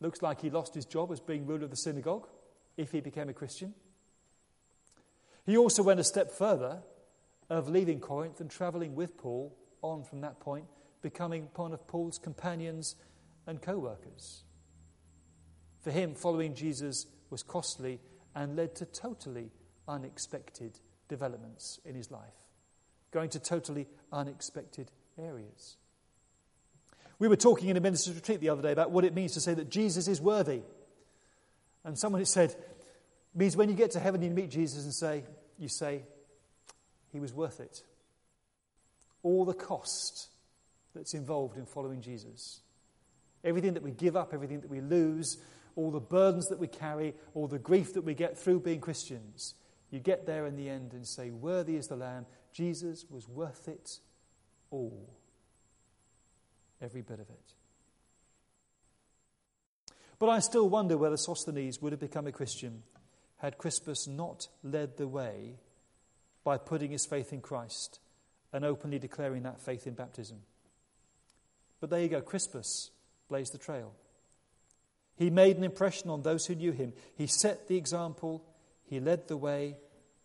looks 0.00 0.22
like 0.22 0.40
he 0.40 0.50
lost 0.50 0.74
his 0.74 0.84
job 0.84 1.10
as 1.10 1.20
being 1.20 1.46
ruler 1.46 1.64
of 1.64 1.70
the 1.70 1.76
synagogue 1.76 2.26
if 2.76 2.92
he 2.92 3.00
became 3.00 3.28
a 3.28 3.34
Christian. 3.34 3.74
He 5.44 5.56
also 5.56 5.82
went 5.82 6.00
a 6.00 6.04
step 6.04 6.32
further 6.32 6.82
of 7.48 7.68
leaving 7.68 8.00
Corinth 8.00 8.40
and 8.40 8.50
traveling 8.50 8.94
with 8.94 9.16
Paul 9.16 9.56
on 9.82 10.02
from 10.02 10.20
that 10.22 10.40
point, 10.40 10.66
becoming 11.00 11.48
one 11.54 11.72
of 11.72 11.86
Paul's 11.86 12.18
companions 12.18 12.96
and 13.46 13.62
co 13.62 13.78
workers. 13.78 14.42
For 15.82 15.92
him, 15.92 16.14
following 16.14 16.54
Jesus 16.54 17.06
was 17.30 17.44
costly 17.44 18.00
and 18.36 18.54
led 18.54 18.76
to 18.76 18.84
totally 18.84 19.50
unexpected 19.88 20.78
developments 21.08 21.80
in 21.86 21.94
his 21.94 22.10
life, 22.10 22.34
going 23.10 23.30
to 23.30 23.40
totally 23.40 23.88
unexpected 24.12 24.92
areas. 25.18 25.78
We 27.18 27.28
were 27.28 27.36
talking 27.36 27.70
in 27.70 27.78
a 27.78 27.80
minister's 27.80 28.14
retreat 28.14 28.40
the 28.40 28.50
other 28.50 28.60
day 28.60 28.72
about 28.72 28.90
what 28.90 29.04
it 29.06 29.14
means 29.14 29.32
to 29.32 29.40
say 29.40 29.54
that 29.54 29.70
Jesus 29.70 30.06
is 30.06 30.20
worthy. 30.20 30.60
And 31.82 31.98
someone 31.98 32.20
had 32.20 32.28
said, 32.28 32.54
means 33.34 33.56
when 33.56 33.70
you 33.70 33.74
get 33.74 33.92
to 33.92 34.00
heaven, 34.00 34.20
you 34.20 34.30
meet 34.30 34.50
Jesus 34.50 34.84
and 34.84 34.92
say, 34.92 35.24
you 35.58 35.68
say, 35.68 36.02
he 37.12 37.20
was 37.20 37.32
worth 37.32 37.58
it. 37.58 37.82
All 39.22 39.46
the 39.46 39.54
cost 39.54 40.28
that's 40.94 41.14
involved 41.14 41.56
in 41.56 41.64
following 41.64 42.02
Jesus. 42.02 42.60
Everything 43.42 43.74
that 43.74 43.82
we 43.82 43.92
give 43.92 44.14
up, 44.14 44.34
everything 44.34 44.60
that 44.60 44.70
we 44.70 44.82
lose, 44.82 45.38
all 45.76 45.90
the 45.90 46.00
burdens 46.00 46.48
that 46.48 46.58
we 46.58 46.66
carry, 46.66 47.14
all 47.34 47.46
the 47.46 47.58
grief 47.58 47.94
that 47.94 48.02
we 48.02 48.14
get 48.14 48.36
through 48.36 48.60
being 48.60 48.80
Christians, 48.80 49.54
you 49.90 50.00
get 50.00 50.26
there 50.26 50.46
in 50.46 50.56
the 50.56 50.68
end 50.68 50.92
and 50.92 51.06
say, 51.06 51.30
Worthy 51.30 51.76
is 51.76 51.86
the 51.86 51.96
Lamb. 51.96 52.26
Jesus 52.52 53.04
was 53.08 53.28
worth 53.28 53.68
it 53.68 54.00
all. 54.70 55.14
Every 56.80 57.02
bit 57.02 57.20
of 57.20 57.28
it. 57.30 57.54
But 60.18 60.30
I 60.30 60.40
still 60.40 60.68
wonder 60.68 60.96
whether 60.96 61.16
Sosthenes 61.16 61.80
would 61.80 61.92
have 61.92 62.00
become 62.00 62.26
a 62.26 62.32
Christian 62.32 62.82
had 63.38 63.58
Crispus 63.58 64.06
not 64.06 64.48
led 64.62 64.96
the 64.96 65.06
way 65.06 65.56
by 66.42 66.56
putting 66.56 66.90
his 66.90 67.04
faith 67.04 67.32
in 67.32 67.42
Christ 67.42 68.00
and 68.52 68.64
openly 68.64 68.98
declaring 68.98 69.42
that 69.42 69.60
faith 69.60 69.86
in 69.86 69.92
baptism. 69.92 70.38
But 71.80 71.90
there 71.90 72.00
you 72.00 72.08
go, 72.08 72.22
Crispus 72.22 72.90
blazed 73.28 73.52
the 73.52 73.58
trail. 73.58 73.92
He 75.16 75.30
made 75.30 75.56
an 75.56 75.64
impression 75.64 76.10
on 76.10 76.22
those 76.22 76.46
who 76.46 76.54
knew 76.54 76.72
him. 76.72 76.92
He 77.16 77.26
set 77.26 77.68
the 77.68 77.76
example, 77.76 78.44
he 78.84 79.00
led 79.00 79.28
the 79.28 79.36
way, 79.36 79.76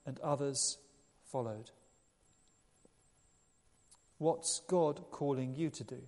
and 0.06 0.19
others 0.19 0.77
followed. 1.23 1.71
What's 4.17 4.62
God 4.67 5.01
calling 5.10 5.56
you 5.56 5.69
to 5.71 5.84
do? 5.84 6.01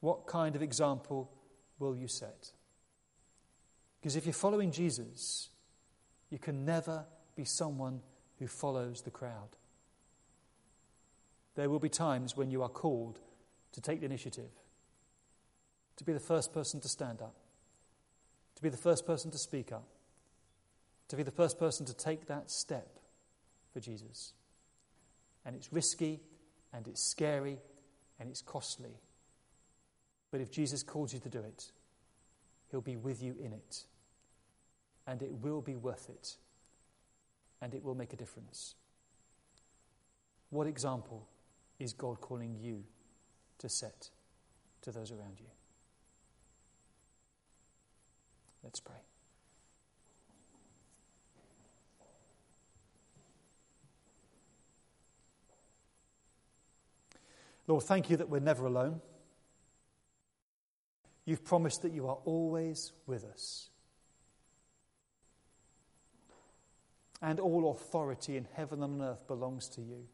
What 0.00 0.26
kind 0.26 0.54
of 0.54 0.62
example 0.62 1.30
will 1.78 1.96
you 1.96 2.06
set? 2.06 2.52
Because 4.00 4.14
if 4.14 4.26
you're 4.26 4.32
following 4.32 4.70
Jesus, 4.70 5.48
you 6.30 6.38
can 6.38 6.64
never 6.64 7.04
be 7.34 7.44
someone 7.44 8.00
who 8.38 8.46
follows 8.46 9.02
the 9.02 9.10
crowd. 9.10 9.56
There 11.56 11.68
will 11.68 11.80
be 11.80 11.88
times 11.88 12.36
when 12.36 12.50
you 12.50 12.62
are 12.62 12.68
called 12.68 13.18
to 13.72 13.80
take 13.80 14.00
the 14.00 14.06
initiative 14.06 14.50
to 15.98 16.04
be 16.04 16.12
the 16.12 16.20
first 16.20 16.52
person 16.52 16.80
to 16.80 16.88
stand 16.88 17.20
up, 17.20 17.34
to 18.54 18.62
be 18.62 18.68
the 18.68 18.76
first 18.76 19.04
person 19.04 19.30
to 19.30 19.38
speak 19.38 19.72
up, 19.72 19.88
to 21.08 21.16
be 21.16 21.22
the 21.22 21.30
first 21.30 21.58
person 21.58 21.84
to 21.86 21.94
take 21.94 22.26
that 22.26 22.50
step 22.50 22.98
for 23.72 23.80
Jesus. 23.80 24.32
And 25.44 25.56
it's 25.56 25.72
risky, 25.72 26.20
and 26.72 26.86
it's 26.86 27.02
scary, 27.02 27.58
and 28.20 28.28
it's 28.30 28.42
costly. 28.42 29.00
But 30.30 30.40
if 30.40 30.50
Jesus 30.50 30.82
calls 30.82 31.12
you 31.12 31.18
to 31.20 31.28
do 31.28 31.40
it, 31.40 31.72
He'll 32.70 32.80
be 32.80 32.96
with 32.96 33.22
you 33.22 33.34
in 33.42 33.52
it. 33.52 33.84
And 35.06 35.22
it 35.22 35.32
will 35.32 35.62
be 35.62 35.74
worth 35.74 36.08
it. 36.10 36.36
And 37.62 37.74
it 37.74 37.82
will 37.82 37.94
make 37.94 38.12
a 38.12 38.16
difference. 38.16 38.74
What 40.50 40.66
example 40.66 41.26
is 41.78 41.92
God 41.92 42.20
calling 42.20 42.56
you 42.60 42.84
to 43.58 43.68
set 43.68 44.10
to 44.82 44.92
those 44.92 45.10
around 45.10 45.40
you? 45.40 45.46
Let's 48.62 48.80
pray. 48.80 48.96
Lord, 57.66 57.84
thank 57.84 58.08
you 58.08 58.16
that 58.16 58.30
we're 58.30 58.40
never 58.40 58.66
alone. 58.66 59.00
You've 61.26 61.44
promised 61.44 61.82
that 61.82 61.92
you 61.92 62.08
are 62.08 62.18
always 62.24 62.92
with 63.06 63.24
us. 63.24 63.68
And 67.20 67.38
all 67.38 67.70
authority 67.70 68.36
in 68.38 68.48
heaven 68.54 68.82
and 68.82 69.02
on 69.02 69.08
earth 69.08 69.26
belongs 69.26 69.68
to 69.70 69.82
you. 69.82 70.06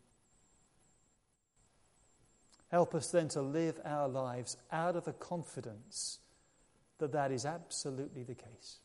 Help 2.68 2.96
us 2.96 3.12
then 3.12 3.28
to 3.28 3.42
live 3.42 3.78
our 3.84 4.08
lives 4.08 4.56
out 4.72 4.96
of 4.96 5.04
the 5.04 5.12
confidence 5.12 6.18
that 6.98 7.12
that 7.12 7.32
is 7.32 7.44
absolutely 7.44 8.22
the 8.22 8.34
case. 8.34 8.78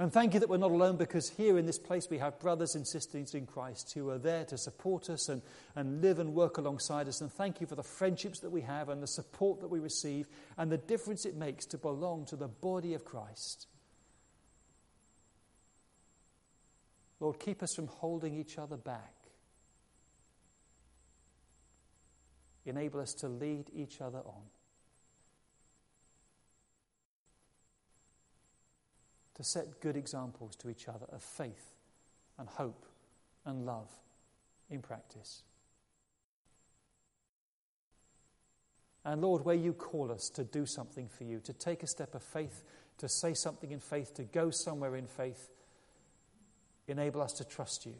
And 0.00 0.10
thank 0.10 0.32
you 0.32 0.40
that 0.40 0.48
we're 0.48 0.56
not 0.56 0.70
alone 0.70 0.96
because 0.96 1.28
here 1.28 1.58
in 1.58 1.66
this 1.66 1.78
place 1.78 2.08
we 2.08 2.16
have 2.16 2.40
brothers 2.40 2.74
and 2.74 2.88
sisters 2.88 3.34
in 3.34 3.44
Christ 3.44 3.92
who 3.92 4.08
are 4.08 4.16
there 4.16 4.46
to 4.46 4.56
support 4.56 5.10
us 5.10 5.28
and, 5.28 5.42
and 5.76 6.00
live 6.00 6.18
and 6.18 6.32
work 6.32 6.56
alongside 6.56 7.06
us. 7.06 7.20
And 7.20 7.30
thank 7.30 7.60
you 7.60 7.66
for 7.66 7.74
the 7.74 7.82
friendships 7.82 8.40
that 8.40 8.48
we 8.48 8.62
have 8.62 8.88
and 8.88 9.02
the 9.02 9.06
support 9.06 9.60
that 9.60 9.68
we 9.68 9.78
receive 9.78 10.26
and 10.56 10.72
the 10.72 10.78
difference 10.78 11.26
it 11.26 11.36
makes 11.36 11.66
to 11.66 11.76
belong 11.76 12.24
to 12.26 12.36
the 12.36 12.48
body 12.48 12.94
of 12.94 13.04
Christ. 13.04 13.66
Lord, 17.20 17.38
keep 17.38 17.62
us 17.62 17.74
from 17.74 17.88
holding 17.88 18.34
each 18.34 18.56
other 18.56 18.78
back. 18.78 19.19
Enable 22.70 23.00
us 23.00 23.12
to 23.14 23.28
lead 23.28 23.66
each 23.74 24.00
other 24.00 24.20
on. 24.24 24.42
to 29.40 29.44
set 29.44 29.80
good 29.80 29.96
examples 29.96 30.54
to 30.54 30.68
each 30.68 30.86
other 30.86 31.06
of 31.10 31.22
faith 31.22 31.72
and 32.38 32.46
hope 32.46 32.84
and 33.46 33.64
love 33.64 33.88
in 34.68 34.82
practice. 34.82 35.44
And 39.02 39.22
Lord, 39.22 39.46
where 39.46 39.56
you 39.56 39.72
call 39.72 40.12
us 40.12 40.28
to 40.34 40.44
do 40.44 40.66
something 40.66 41.08
for 41.08 41.24
you, 41.24 41.40
to 41.44 41.54
take 41.54 41.82
a 41.82 41.86
step 41.86 42.14
of 42.14 42.22
faith, 42.22 42.64
to 42.98 43.08
say 43.08 43.32
something 43.32 43.70
in 43.70 43.80
faith, 43.80 44.12
to 44.16 44.24
go 44.24 44.50
somewhere 44.50 44.94
in 44.94 45.06
faith, 45.06 45.48
enable 46.86 47.22
us 47.22 47.32
to 47.32 47.44
trust 47.44 47.86
you. 47.86 47.94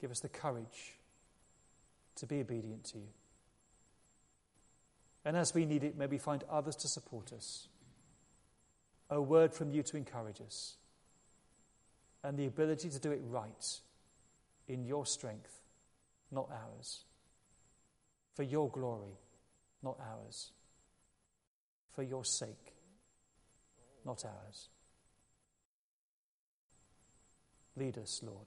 Give 0.00 0.10
us 0.10 0.20
the 0.20 0.30
courage 0.30 0.94
to 2.16 2.26
be 2.26 2.40
obedient 2.40 2.84
to 2.84 2.98
you. 2.98 3.08
And 5.24 5.36
as 5.36 5.54
we 5.54 5.64
need 5.64 5.84
it, 5.84 5.96
may 5.96 6.06
we 6.06 6.18
find 6.18 6.44
others 6.50 6.76
to 6.76 6.88
support 6.88 7.32
us 7.32 7.68
a 9.12 9.20
word 9.20 9.52
from 9.52 9.70
you 9.70 9.82
to 9.82 9.96
encourage 9.96 10.40
us, 10.40 10.76
and 12.24 12.38
the 12.38 12.46
ability 12.46 12.88
to 12.88 12.98
do 12.98 13.10
it 13.10 13.20
right 13.24 13.80
in 14.68 14.84
your 14.84 15.04
strength, 15.04 15.60
not 16.30 16.48
ours. 16.50 17.04
For 18.34 18.42
your 18.42 18.70
glory, 18.70 19.18
not 19.82 19.98
ours. 20.00 20.52
For 21.94 22.02
your 22.02 22.24
sake, 22.24 22.74
not 24.06 24.24
ours. 24.24 24.70
Lead 27.76 27.98
us, 27.98 28.22
Lord. 28.24 28.46